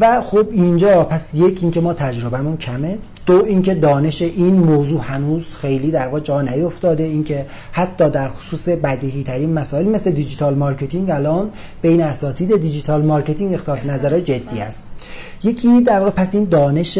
و 0.00 0.22
خب 0.22 0.46
اینجا 0.50 1.04
پس 1.04 1.34
یک 1.34 1.58
اینکه 1.62 1.80
ما 1.80 1.94
تجربهمون 1.94 2.56
کمه 2.56 2.98
دو 3.26 3.44
اینکه 3.44 3.74
دانش 3.74 4.22
این 4.22 4.54
موضوع 4.54 5.00
هنوز 5.00 5.56
خیلی 5.56 5.90
در 5.90 6.06
واقع 6.06 6.20
جا 6.20 6.42
نیفتاده 6.42 7.02
اینکه 7.02 7.46
حتی 7.72 8.10
در 8.10 8.28
خصوص 8.28 8.68
بدیهی 8.68 9.22
ترین 9.22 9.52
مسائل 9.52 9.88
مثل 9.88 10.10
digital 10.10 10.54
marketing 10.54 11.10
الان 11.10 11.50
بین 11.82 12.02
اساتید 12.02 12.60
digital 12.60 13.04
marketing 13.04 13.54
اختلاف 13.54 13.86
نظر 13.86 14.20
جدی 14.20 14.60
است. 14.60 14.88
یکی 15.44 15.80
در 15.80 15.98
واقع 15.98 16.10
پس 16.10 16.34
این 16.34 16.44
دانش 16.44 16.98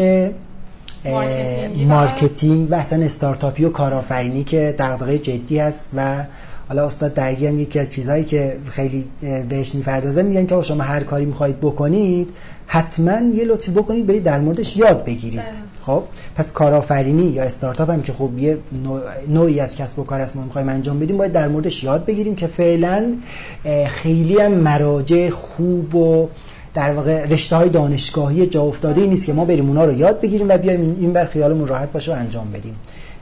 marketing. 1.87 2.71
و 2.71 2.75
اصلا 2.75 3.03
استارتاپی 3.03 3.65
و 3.65 3.69
کارآفرینی 3.69 4.43
که 4.43 4.75
دغدغه 4.79 5.17
جدی 5.17 5.59
است 5.59 5.91
و 5.95 6.25
حالا 6.67 6.85
استاد 6.85 7.13
درگی 7.13 7.47
هم 7.47 7.59
یکی 7.59 7.79
از 7.79 7.89
چیزهایی 7.89 8.23
که 8.23 8.57
خیلی 8.69 9.05
بهش 9.49 9.75
می‌پردازه 9.75 10.23
میگن 10.23 10.45
که 10.45 10.61
شما 10.61 10.83
هر 10.83 11.03
کاری 11.03 11.25
می‌خواهید 11.25 11.59
بکنید 11.59 12.29
حتما 12.71 13.19
یه 13.35 13.45
لطفی 13.45 13.71
بکنید 13.71 14.05
برید 14.05 14.23
در 14.23 14.39
موردش 14.39 14.77
یاد 14.77 15.05
بگیرید. 15.05 15.39
بله. 15.39 15.49
خب 15.85 16.03
پس 16.35 16.51
کارآفرینی 16.51 17.25
یا 17.25 17.43
استارتاپ 17.43 17.89
هم 17.89 18.01
که 18.01 18.13
خب 18.13 18.39
یه 18.39 18.57
نوعی 19.27 19.59
از 19.59 19.75
کسب 19.75 19.99
و 19.99 20.03
کار 20.03 20.21
است 20.21 20.35
ما 20.35 20.43
می‌خوایم 20.43 20.69
انجام 20.69 20.99
بدیم 20.99 21.17
باید 21.17 21.31
در 21.31 21.47
موردش 21.47 21.83
یاد 21.83 22.05
بگیریم 22.05 22.35
که 22.35 22.47
فعلا 22.47 23.13
خیلی 23.87 24.37
هم 24.37 24.51
مراجع 24.51 25.29
خوب 25.29 25.95
و 25.95 26.27
در 26.73 26.93
واقع 26.93 27.25
رشته 27.25 27.55
های 27.55 27.69
دانشگاهی 27.69 28.45
جا 28.45 28.63
افتاده 28.63 29.01
نیست 29.01 29.25
که 29.25 29.33
ما 29.33 29.45
بریم 29.45 29.67
اونا 29.67 29.85
رو 29.85 29.93
یاد 29.93 30.21
بگیریم 30.21 30.49
و 30.49 30.57
بیایم 30.57 30.97
این 30.99 31.13
بر 31.13 31.25
خیالمون 31.25 31.67
راحت 31.67 31.91
باشه 31.91 32.13
و 32.13 32.15
انجام 32.15 32.51
بدیم. 32.51 32.75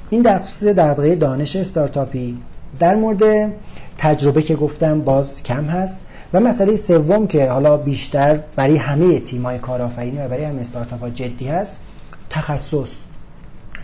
این 0.10 0.22
در 0.22 0.40
خصوص 0.40 0.68
دغدغه 0.68 1.16
دانش 1.16 1.56
استارتاپی. 1.56 2.38
در 2.80 2.96
مورد 2.96 3.54
تجربه 3.98 4.42
که 4.42 4.56
گفتم 4.56 5.02
باز 5.02 5.44
کم 5.44 5.64
هست. 5.64 6.00
و 6.34 6.40
مسئله 6.40 6.76
سوم 6.76 7.28
که 7.28 7.50
حالا 7.50 7.78
بیشتر 7.78 8.40
برای 8.56 8.78
همه 8.78 9.20
تیمای 9.20 9.60
کارآفرینی 9.60 10.18
و 10.18 10.28
برای 10.28 10.44
همه 10.44 10.62
استارتاپ 10.62 11.00
ها 11.00 11.10
جدی 11.10 11.48
هست 11.48 11.82
تخصص. 12.30 12.92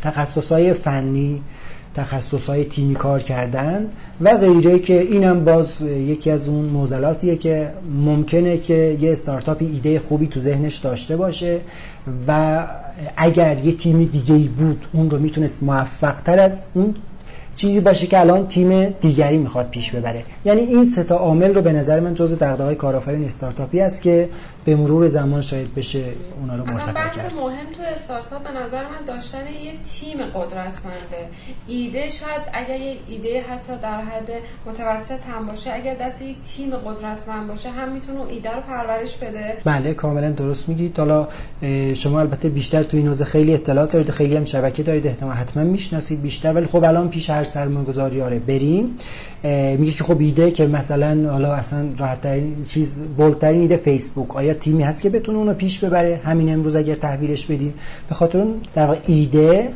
تخصص 0.02 0.52
های 0.52 0.74
فنی 0.74 1.42
تخصص 1.96 2.50
های 2.50 2.66
تیمی 2.66 2.96
کار 2.96 3.24
کردن 3.24 3.90
و 4.22 4.38
غیره 4.38 4.80
که 4.80 5.02
اینم 5.02 5.46
باز 5.46 5.82
یکی 5.82 6.32
از 6.32 6.48
اون 6.48 6.66
موزلاتیه 6.66 7.36
که 7.36 7.70
ممکنه 8.06 8.58
که 8.58 8.98
یه 9.00 9.12
استارتاپی 9.12 9.66
ایده 9.66 10.00
خوبی 10.00 10.28
تو 10.28 10.40
ذهنش 10.40 10.76
داشته 10.78 11.18
باشه 11.18 11.60
و 12.28 12.64
اگر 13.18 13.66
یه 13.66 13.78
تیمی 13.78 14.06
دیگه 14.06 14.36
ای 14.36 14.48
بود 14.48 14.86
اون 14.94 15.10
رو 15.10 15.20
می‌تونست 15.20 15.64
موفق 15.64 16.22
تر 16.22 16.40
از 16.40 16.60
اون 16.74 16.96
چیزی 17.56 17.80
باشه 17.80 18.08
که 18.08 18.20
الان 18.20 18.48
تیم 18.48 18.86
دیگری 19.02 19.38
می‌خواد 19.38 19.70
پیش 19.70 19.92
ببره. 19.92 20.24
یعنی 20.46 20.62
این 20.62 20.86
سه 20.86 21.04
تا 21.04 21.16
عامل 21.16 21.54
رو 21.54 21.62
به 21.62 21.72
نظر 21.72 22.00
من 22.00 22.14
جزء 22.14 22.36
دغدغه‌های 22.36 22.76
کارآفرین 22.76 23.26
استارتاپی 23.26 23.82
است 23.82 24.02
که 24.02 24.30
به 24.66 24.76
مرور 24.76 25.08
زمان 25.08 25.42
شاید 25.42 25.76
بشه 25.76 26.04
اونا 26.40 26.56
رو 26.56 26.66
مرتفع 26.66 26.92
بحث 26.92 27.18
مهم 27.18 27.66
تو 27.78 27.84
استارتاپ 27.96 28.44
به 28.44 28.50
نظر 28.50 28.84
من 28.84 29.06
داشتن 29.08 29.38
یه 29.38 29.74
تیم 29.84 30.18
قدرتمنده. 30.18 31.30
ایده 31.68 32.10
شاید 32.10 32.42
اگر 32.54 32.80
یه 32.80 32.96
ایده 33.08 33.42
حتی 33.42 33.74
در 33.82 34.02
حد 34.02 34.30
متوسط 34.66 35.20
هم 35.32 35.48
باشه 35.48 35.74
اگر 35.74 35.96
دست 35.96 36.22
یک 36.22 36.42
تیم 36.42 36.70
قدرتمند 36.76 37.48
باشه 37.48 37.70
هم 37.70 37.92
می‌تونه 37.92 38.20
اون 38.20 38.30
ایده 38.30 38.50
رو 38.56 38.62
پرورش 38.62 39.16
بده. 39.18 39.58
بله 39.66 39.94
کاملا 39.94 40.30
درست 40.30 40.70
میگید. 40.70 41.00
حالا 41.00 41.28
شما 41.94 42.20
البته 42.20 42.50
بیشتر 42.50 42.84
تو 42.84 42.98
این 42.98 43.08
حوزه 43.08 43.26
خیلی 43.26 43.54
اطلاعات 43.54 43.92
دارید 43.92 44.10
خیلی 44.10 44.36
هم 44.36 44.46
شبکه 44.46 44.84
دارید 44.84 45.08
احتمال 45.08 45.36
حتما 45.36 45.64
می‌شناسید 45.64 46.22
بیشتر 46.22 46.54
ولی 46.54 46.66
خب 46.66 46.84
الان 46.84 47.10
پیش 47.10 47.30
هر 47.30 47.44
سرمایه‌گذاری 47.44 48.22
آره 48.22 48.40
بریم. 48.40 48.96
میگه 49.78 49.92
که 49.92 50.04
خب 50.04 50.20
ایده 50.20 50.52
که 50.52 50.68
مثلا 50.68 51.32
حالا 51.32 51.54
اصلا 51.54 51.86
راحت 51.98 52.22
ترین 52.22 52.66
چیز 52.66 53.00
بولترین 53.18 53.62
ایده 53.62 53.78
فیسبوک. 53.78 54.36
آیا 54.36 54.53
تیمی 54.54 54.84
هست 54.84 55.02
که 55.02 55.10
بتونه 55.10 55.38
اونو 55.38 55.54
پیش 55.54 55.80
ببره 55.80 56.22
همین 56.26 56.54
امروز 56.54 56.76
اگر 56.76 56.96
تحویلش 56.96 57.46
بدیم 57.46 57.74
به 58.10 58.16
خاطر 58.16 58.40
اون 58.40 58.62
در 58.76 58.86
واقع 58.86 59.00
ایده 59.08 59.70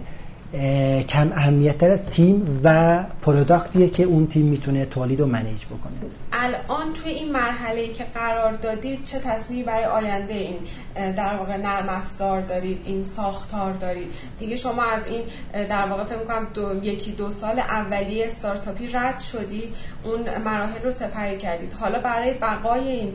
کم 1.10 1.32
اهمیت 1.32 1.78
تر 1.78 1.90
از 1.90 2.06
تیم 2.06 2.62
و 2.64 3.04
پروداکتیه 3.22 3.90
که 3.90 4.04
اون 4.04 4.28
تیم 4.28 4.46
می‌تونه 4.46 4.86
تولید 4.86 5.22
و 5.22 5.26
منیج 5.26 5.66
بکنه. 5.66 5.94
الان 6.32 6.94
توی 6.94 7.12
این 7.12 7.32
مرحله 7.32 7.88
که 7.88 8.06
قرار 8.14 8.52
دادید 8.54 9.06
چه 9.06 9.20
تصمیمی 9.20 9.64
برای 9.64 9.86
آینده 9.86 10.34
این 10.34 10.56
در 10.96 11.36
واقع 11.36 11.58
نرم 11.58 11.90
افزار 11.90 12.42
دارید 12.42 12.82
این 12.86 13.06
ساختار 13.06 13.74
دارید؟ 13.74 14.08
دیگه 14.40 14.56
شما 14.56 14.84
از 14.84 15.08
این 15.08 15.22
در 15.68 15.88
واقع 15.88 16.04
فکر 16.04 16.18
می‌کنم 16.18 16.48
دو، 16.54 16.86
یکی 16.86 17.12
دو 17.12 17.32
سال 17.32 17.60
اولیه 17.60 18.28
استارتاپی 18.28 18.88
رد 18.88 19.20
شدید 19.20 19.76
اون 20.04 20.44
مراحل 20.46 20.84
رو 20.84 20.92
سپری 20.92 21.38
کردید. 21.38 21.74
حالا 21.74 22.00
برای 22.00 22.34
بقای 22.34 22.90
این 22.90 23.14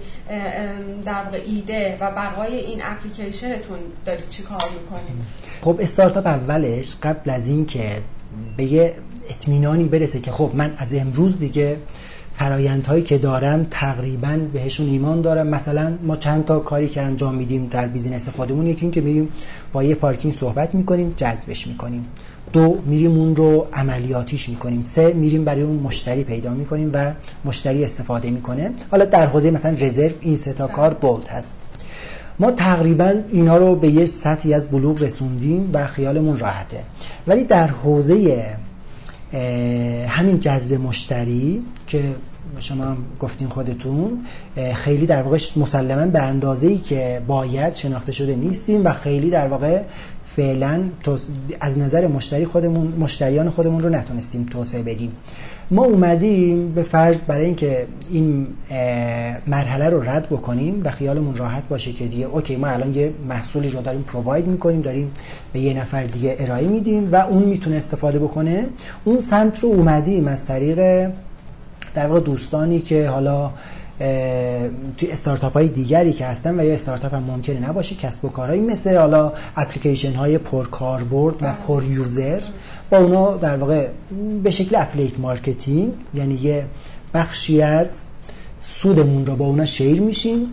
در 1.04 1.22
واقع 1.24 1.42
ایده 1.46 1.98
و 2.00 2.10
بقای 2.10 2.56
این 2.56 2.80
اپلیکیشنتون 2.82 3.78
دارید 4.04 4.30
چی 4.30 4.42
کار 4.42 4.70
می‌کنید؟ 4.80 5.24
خب 5.62 5.78
استارتاپ 5.80 6.26
اولش 6.26 6.96
قبل 7.02 7.21
از 7.30 7.48
این 7.48 7.66
که 7.66 7.98
به 8.56 8.64
یه 8.64 8.94
اطمینانی 9.30 9.84
برسه 9.84 10.20
که 10.20 10.30
خب 10.30 10.50
من 10.54 10.74
از 10.78 10.94
امروز 10.94 11.38
دیگه 11.38 11.76
فرایندهایی 12.34 13.02
که 13.02 13.18
دارم 13.18 13.66
تقریبا 13.70 14.38
بهشون 14.52 14.88
ایمان 14.88 15.20
دارم. 15.20 15.46
مثلا 15.46 15.98
ما 16.02 16.16
چند 16.16 16.44
تا 16.44 16.58
کاری 16.58 16.88
که 16.88 17.02
انجام 17.02 17.34
میدیم 17.34 17.66
در 17.66 17.86
business 17.86 18.28
خودمون 18.28 18.66
یکی 18.66 18.84
این 18.84 18.90
که 18.90 19.00
میریم 19.00 19.28
با 19.72 19.84
یه 19.84 19.94
پارکینگ 19.94 20.34
صحبت 20.34 20.74
می‌کنیم 20.74 21.14
جذبش 21.16 21.66
می‌کنیم. 21.66 22.06
دو 22.52 22.82
میریم 22.86 23.18
اون 23.18 23.36
رو 23.36 23.66
عملیاتیش 23.72 24.48
می‌کنیم. 24.48 24.84
سه 24.84 25.12
میریم 25.12 25.44
برای 25.44 25.62
اون 25.62 25.76
مشتری 25.76 26.24
پیدا 26.24 26.54
می‌کنیم 26.54 26.90
و 26.94 27.12
مشتری 27.44 27.84
استفاده 27.84 28.30
می‌کنه. 28.30 28.70
حالا 28.90 29.04
در 29.04 29.26
حوزه 29.26 29.50
مثلا 29.50 29.76
رزرو 29.80 30.12
این 30.20 30.36
سه 30.36 30.52
تا 30.52 30.66
کار 30.66 30.94
بولد 30.94 31.28
هست. 31.28 31.56
ما 32.38 32.50
تقریبا 32.50 33.14
اینا 33.32 33.56
رو 33.56 33.76
به 33.76 33.88
یه 33.88 34.06
سطحی 34.06 34.54
از 34.54 34.68
بلوغ 34.70 35.02
رسوندیم 35.02 35.70
و 35.72 35.86
خیالمون 35.86 36.38
راحته. 36.38 36.84
ولی 37.26 37.44
در 37.44 37.66
حوزه 37.66 38.46
همین 40.08 40.40
جذب 40.40 40.80
مشتری 40.80 41.62
که 41.86 42.02
شما 42.60 42.84
هم 42.84 42.96
گفتین 43.20 43.48
خودتون 43.48 44.18
خیلی 44.74 45.06
در 45.06 45.22
واقع 45.22 45.38
مسلما 45.56 46.06
به 46.06 46.22
اندازه 46.22 46.68
ای 46.68 46.78
که 46.78 47.22
باید 47.26 47.74
شناخته 47.74 48.12
شده 48.12 48.36
نیستیم 48.36 48.84
و 48.84 48.92
خیلی 48.92 49.30
در 49.30 49.48
واقع 49.48 49.82
فعلا 50.36 50.82
از 51.60 51.78
نظر 51.78 52.06
مشتری 52.06 52.44
خودمون 52.44 52.86
مشتریان 52.98 53.50
خودمون 53.50 53.82
رو 53.82 53.88
نتونستیم 53.88 54.46
توسعه 54.50 54.82
بدیم. 54.82 55.12
ما 55.72 55.84
اومدیم 55.84 56.72
به 56.72 56.82
فرض 56.82 57.20
برای 57.26 57.44
اینکه 57.44 57.86
این 58.10 58.46
مرحله 59.46 59.88
رو 59.88 60.02
رد 60.02 60.26
بکنیم 60.26 60.80
و 60.84 60.90
خیالمون 60.90 61.36
راحت 61.36 61.68
باشه 61.68 61.92
که 61.92 62.06
دیگه 62.06 62.26
okay 62.26 62.56
ما 62.56 62.66
الان 62.66 62.94
یه 62.94 63.12
محصولی 63.28 63.70
رو 63.70 63.82
داریم 63.82 64.02
provide 64.02 64.46
می‌کنیم 64.46 64.80
داریم 64.80 65.10
به 65.52 65.60
یه 65.60 65.74
نفر 65.74 66.04
دیگه 66.04 66.36
ارائه 66.38 66.66
میدیم 66.66 67.12
و 67.12 67.16
اون 67.16 67.42
می‌تونه 67.42 67.76
استفاده 67.76 68.18
بکنه. 68.18 68.66
اون 69.04 69.20
سمت 69.20 69.60
رو 69.60 69.68
اومدیم 69.68 70.28
از 70.28 70.44
طریق 70.44 71.10
در 71.94 72.06
واقع 72.06 72.20
دوستانی 72.20 72.80
که 72.80 73.08
حالا 73.08 73.50
توی 74.96 75.10
استارتاپ 75.10 75.52
های 75.52 75.68
دیگری 75.68 76.12
که 76.12 76.26
هستن 76.26 76.60
و 76.60 76.64
یا 76.64 76.74
استارتاپ 76.74 77.14
هم 77.14 77.22
ممکنه 77.22 77.68
نباشه 77.68 77.94
کسب 77.94 78.24
و 78.24 78.28
کارهایی 78.28 78.60
مثل 78.60 78.96
حالا 78.96 79.32
اپلیکیشن 79.56 80.12
های 80.12 80.38
پر 80.38 80.66
کاربرد 80.66 81.34
و 81.40 81.52
پر 81.66 81.84
user. 81.84 82.40
با 82.92 82.98
اونا 82.98 83.36
در 83.36 83.56
واقع 83.56 83.86
به 84.42 84.50
شکل 84.50 84.76
affiliate 84.76 85.20
marketing 85.20 85.92
یعنی 86.14 86.34
یه 86.34 86.64
بخشی 87.14 87.62
از 87.62 88.04
سودمون 88.60 89.26
رو 89.26 89.36
با 89.36 89.46
اونا 89.46 89.64
share 89.64 90.00
میشیم 90.00 90.46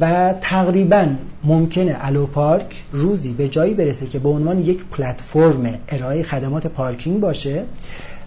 و 0.00 0.34
تقریبا 0.40 1.06
ممکنه 1.44 1.96
الو 2.00 2.26
پارک 2.26 2.82
روزی 2.92 3.32
به 3.32 3.48
جایی 3.48 3.74
برسه 3.74 4.06
که 4.06 4.18
به 4.18 4.28
عنوان 4.28 4.60
یک 4.60 4.84
پلتفرم 4.84 5.78
ارائه 5.88 6.22
خدمات 6.22 6.66
پارکینگ 6.66 7.20
باشه 7.20 7.64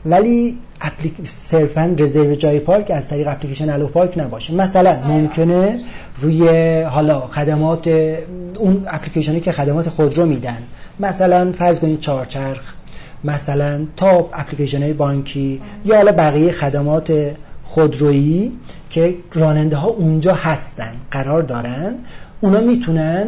ولی 0.06 0.58
اپلیک... 0.82 1.14
صرفا 1.24 1.96
رزرو 2.00 2.36
جای 2.36 2.60
پارک 2.60 2.92
از 2.92 3.08
طریق 3.08 3.28
اپلیکیشن 3.28 3.70
الو 3.70 3.88
پارک 3.88 4.18
نباشه. 4.18 4.54
مثلا 4.54 4.96
ممکنه 5.08 5.80
روی 6.22 6.82
حالا 6.82 7.20
خدمات 7.20 7.88
اون 8.60 8.84
اپلیکیشنی 8.88 9.40
که 9.40 9.52
خدمات 9.52 9.90
خودرو 9.90 10.26
میدن. 10.26 10.64
مثلا 11.00 11.52
فرض 11.52 11.80
کنید 11.80 12.00
چهارچرخ. 12.00 12.74
مثلا 13.24 13.86
تاپ 13.98 14.30
اپلیکیشن 14.34 14.84
های 14.84 14.94
بانکی 14.94 15.62
یا 15.86 15.96
حالا 15.96 16.12
بقیه 16.12 16.52
خدمات 16.52 17.32
خودرویی 17.64 18.52
که 18.90 19.16
راننده 19.34 19.76
ها 19.76 19.88
اونجا 19.88 20.34
هستن 20.34 20.92
قرار 21.12 21.42
دارن 21.42 21.96
اونا 22.42 22.60
می‌تونن 22.60 23.28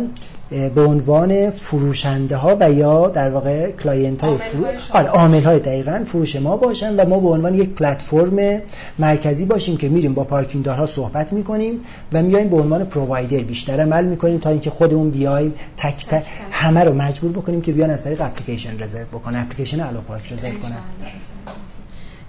به 0.49 0.85
عنوان 0.85 1.51
فروشنده 1.51 2.35
ها 2.35 2.57
و 2.59 2.71
یا 2.71 3.09
در 3.09 3.29
واقع 3.29 3.71
client 3.71 4.23
های 4.23 4.37
فروش 4.37 4.91
آره 4.91 5.07
عامل 5.07 5.43
های 5.43 5.59
دقیقا 5.59 6.03
فروش 6.07 6.35
ما 6.35 6.57
باشن 6.57 6.95
و 6.95 7.09
ما 7.09 7.19
به 7.19 7.27
عنوان 7.27 7.55
یک 7.55 7.69
پلتفرم 7.69 8.61
مرکزی 8.99 9.45
باشیم 9.45 9.77
که 9.77 9.89
میریم 9.89 10.13
با 10.13 10.23
پارکینگ 10.23 10.65
دارها 10.65 10.85
صحبت 10.85 11.33
می‌کنیم 11.33 11.79
و 12.13 12.23
میایم 12.23 12.49
به 12.49 12.55
عنوان 12.55 12.85
پرووایدر 12.85 13.43
بیشتر 13.43 13.81
عمل 13.81 14.05
می‌کنیم 14.05 14.39
تا 14.39 14.49
اینکه 14.49 14.69
خودمون 14.69 15.09
بیایم 15.09 15.53
تک 15.77 16.05
تک 16.05 16.25
همه 16.51 16.83
رو 16.83 16.93
مجبور 16.93 17.31
بکنیم 17.31 17.61
که 17.61 17.71
بیان 17.71 17.89
از 17.89 18.03
طریق 18.03 18.21
اپلیکیشن 18.21 18.83
رزرو 18.83 19.05
بکنن 19.05 19.39
اپلیکیشن 19.41 19.79
الو 19.79 20.01
پارک 20.01 20.33
رزرو 20.33 20.51
کنن. 20.51 20.77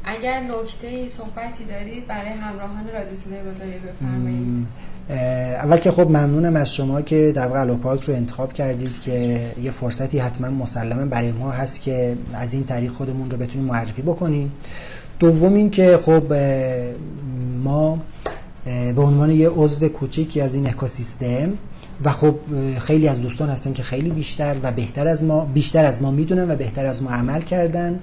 اگر 0.04 0.40
نکته 0.40 1.08
صحبتی 1.08 1.64
دارید 1.64 2.06
برای 2.06 2.30
همراهان 2.30 2.84
رادیو 2.94 3.50
گذاری 3.50 3.78
بفرمایید. 3.78 4.66
اول 5.08 5.76
که 5.76 5.90
خب 5.90 6.10
ممنونم 6.10 6.56
از 6.56 6.74
شما 6.74 7.02
که 7.02 7.32
در 7.34 7.46
واقع 7.46 7.74
پارک 7.74 8.04
رو 8.04 8.14
انتخاب 8.14 8.52
کردید 8.52 9.00
که 9.00 9.40
یه 9.62 9.70
فرصتی 9.70 10.18
حتما 10.18 10.50
مسلما 10.50 11.06
برای 11.06 11.32
ما 11.32 11.50
هست 11.50 11.82
که 11.82 12.16
از 12.34 12.54
این 12.54 12.64
طریق 12.64 12.92
خودمون 12.92 13.30
رو 13.30 13.38
بتونیم 13.38 13.66
معرفی 13.66 14.02
بکنیم. 14.02 14.52
دوم 15.18 15.54
این 15.54 15.70
که 15.70 15.98
خب 16.02 16.32
ما 17.64 17.98
به 18.96 19.02
عنوان 19.02 19.30
یه 19.30 19.48
عضو 19.48 19.88
کوچیکی 19.88 20.40
از 20.40 20.54
این 20.54 20.66
اکوسیستم 20.68 21.52
و 22.04 22.10
خب 22.10 22.34
خیلی 22.78 23.08
از 23.08 23.22
دوستان 23.22 23.50
هستن 23.50 23.72
که 23.72 23.82
خیلی 23.82 24.10
بیشتر 24.10 24.56
و 24.62 24.72
بهتر 24.72 25.08
از 25.08 25.24
ما 25.24 25.44
بیشتر 25.44 25.84
از 25.84 26.02
ما 26.02 26.10
می‌دونن 26.10 26.50
و 26.50 26.56
بهتر 26.56 26.86
از 26.86 27.02
ما 27.02 27.10
عمل 27.10 27.40
کردن. 27.40 27.98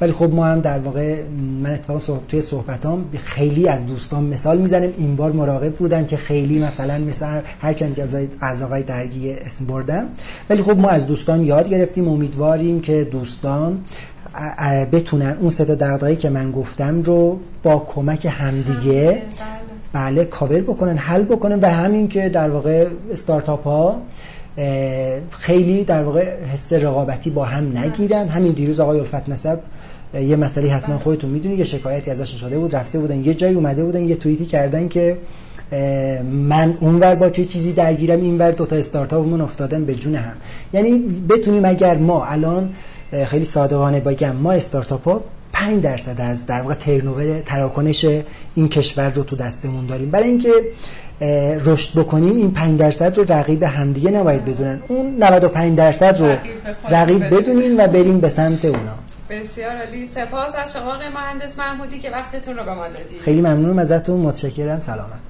ولی 0.00 0.12
خب 0.12 0.34
ما 0.34 0.46
هم 0.46 0.60
در 0.60 0.78
واقع 0.78 1.22
من 1.62 1.72
اتفاقا 1.72 1.98
صحبت 1.98 2.28
توی 2.28 2.42
صحبتام 2.42 3.04
خیلی 3.24 3.68
از 3.68 3.86
دوستان 3.86 4.24
مثال 4.24 4.58
می‌زنم. 4.58 4.88
این 4.98 5.16
بار 5.16 5.32
مراقب 5.32 5.74
بودن 5.74 6.06
که 6.06 6.16
خیلی 6.16 6.58
مثلا 6.58 6.98
مثلا 6.98 7.42
هر 7.60 7.72
که 7.72 8.08
از 8.40 8.62
آقای 8.62 8.82
درگی 8.82 9.32
اسم 9.32 9.66
بردم. 9.66 10.06
ولی 10.50 10.62
خب 10.62 10.78
ما 10.78 10.88
از 10.88 11.06
دوستان 11.06 11.44
یاد 11.44 11.68
گرفتیم. 11.68 12.08
امیدواریم 12.08 12.80
که 12.80 13.04
دوستان 13.04 13.80
بتونن 14.92 15.36
اون 15.40 15.50
سه 15.50 15.64
تا 15.64 16.14
که 16.14 16.30
من 16.30 16.50
گفتم 16.50 17.02
رو 17.02 17.40
با 17.62 17.86
کمک 17.88 18.26
همدیگه 18.30 19.22
بله. 19.98 20.10
بله 20.10 20.24
کاور 20.24 20.60
بکنن 20.60 20.96
حل 20.96 21.22
بکنن 21.22 21.60
و 21.60 21.66
همین 21.66 22.08
که 22.08 22.28
در 22.28 22.50
واقع 22.50 22.86
استارتاپ 23.12 23.64
ها 23.64 24.02
خیلی 25.30 25.84
در 25.84 26.02
واقع 26.02 26.24
حس 26.52 26.72
رقابتی 26.72 27.30
با 27.30 27.44
هم 27.44 27.78
نگیرن 27.78 28.28
همین 28.28 28.52
دیروز 28.52 28.80
آقای 28.80 28.98
الفت 28.98 29.28
نسب 29.28 29.58
یه 30.14 30.36
مسئله 30.36 30.70
حتما 30.70 30.94
بله. 30.94 31.04
خودتون 31.04 31.30
می‌دونید 31.30 31.58
یه 31.58 31.64
شکایتی 31.64 32.10
ازش 32.10 32.34
شده 32.34 32.58
بود 32.58 32.76
رفته 32.76 32.98
بودن 32.98 33.24
یه 33.24 33.34
جایی 33.34 33.54
اومده 33.54 33.84
بودن 33.84 34.08
یه 34.08 34.16
توییتی 34.16 34.46
کردن 34.46 34.88
که 34.88 35.18
من 36.32 36.74
اونور 36.80 37.14
با 37.14 37.30
چه 37.30 37.44
چیزی 37.44 37.72
درگیرم 37.72 38.20
اینور 38.20 38.50
دوتا 38.50 38.76
استارتاپمون 38.76 39.40
افتادن 39.40 39.84
به 39.84 39.94
جون 39.94 40.14
هم 40.14 40.32
یعنی 40.72 40.98
بتونیم 41.28 41.64
اگر 41.64 41.96
ما 41.96 42.24
الان 42.24 42.70
خیلی 43.26 43.44
صادقانه 43.44 44.00
بگم 44.00 44.36
ما 44.36 44.52
استارتاپ 44.52 45.08
ها 45.08 45.22
5 45.58 45.82
درصد 45.82 46.20
از 46.20 46.46
در 46.46 46.60
واقع 46.60 46.74
ترنوور 46.74 47.40
تراکنش 47.40 48.06
این 48.54 48.68
کشور 48.68 49.10
رو 49.10 49.22
تو 49.22 49.36
دستمون 49.36 49.86
داریم. 49.86 50.10
برای 50.10 50.28
اینکه 50.28 50.52
رشد 51.64 52.00
بکنیم 52.00 52.36
این 52.36 52.50
5 52.50 52.80
درصد 52.80 53.18
رو 53.18 53.24
رقیب 53.28 53.62
همدیگه 53.62 54.10
نباید 54.10 54.44
بدونن. 54.44 54.82
اون 54.88 55.16
95 55.18 55.78
درصد 55.78 56.20
رو 56.20 56.36
رقیب 56.90 57.34
بدونیم 57.34 57.78
و 57.78 57.86
بریم 57.86 58.20
به 58.20 58.28
سمت 58.28 58.64
اونا. 58.64 58.78
بسیار 59.30 59.76
عالی. 59.76 60.06
سپاس 60.06 60.54
از 60.54 60.72
شما 60.72 60.94
آقای 60.94 61.08
مهندس 61.08 61.58
محمودی 61.58 61.98
که 61.98 62.10
وقتتون 62.10 62.56
رو 62.56 62.64
به 62.64 62.74
ما 62.74 62.88
دادید. 62.88 63.20
خیلی 63.20 63.40
ممنونم 63.40 63.78
ازتون. 63.78 64.20
متشکرم. 64.20 64.80
سلامت 64.80 65.20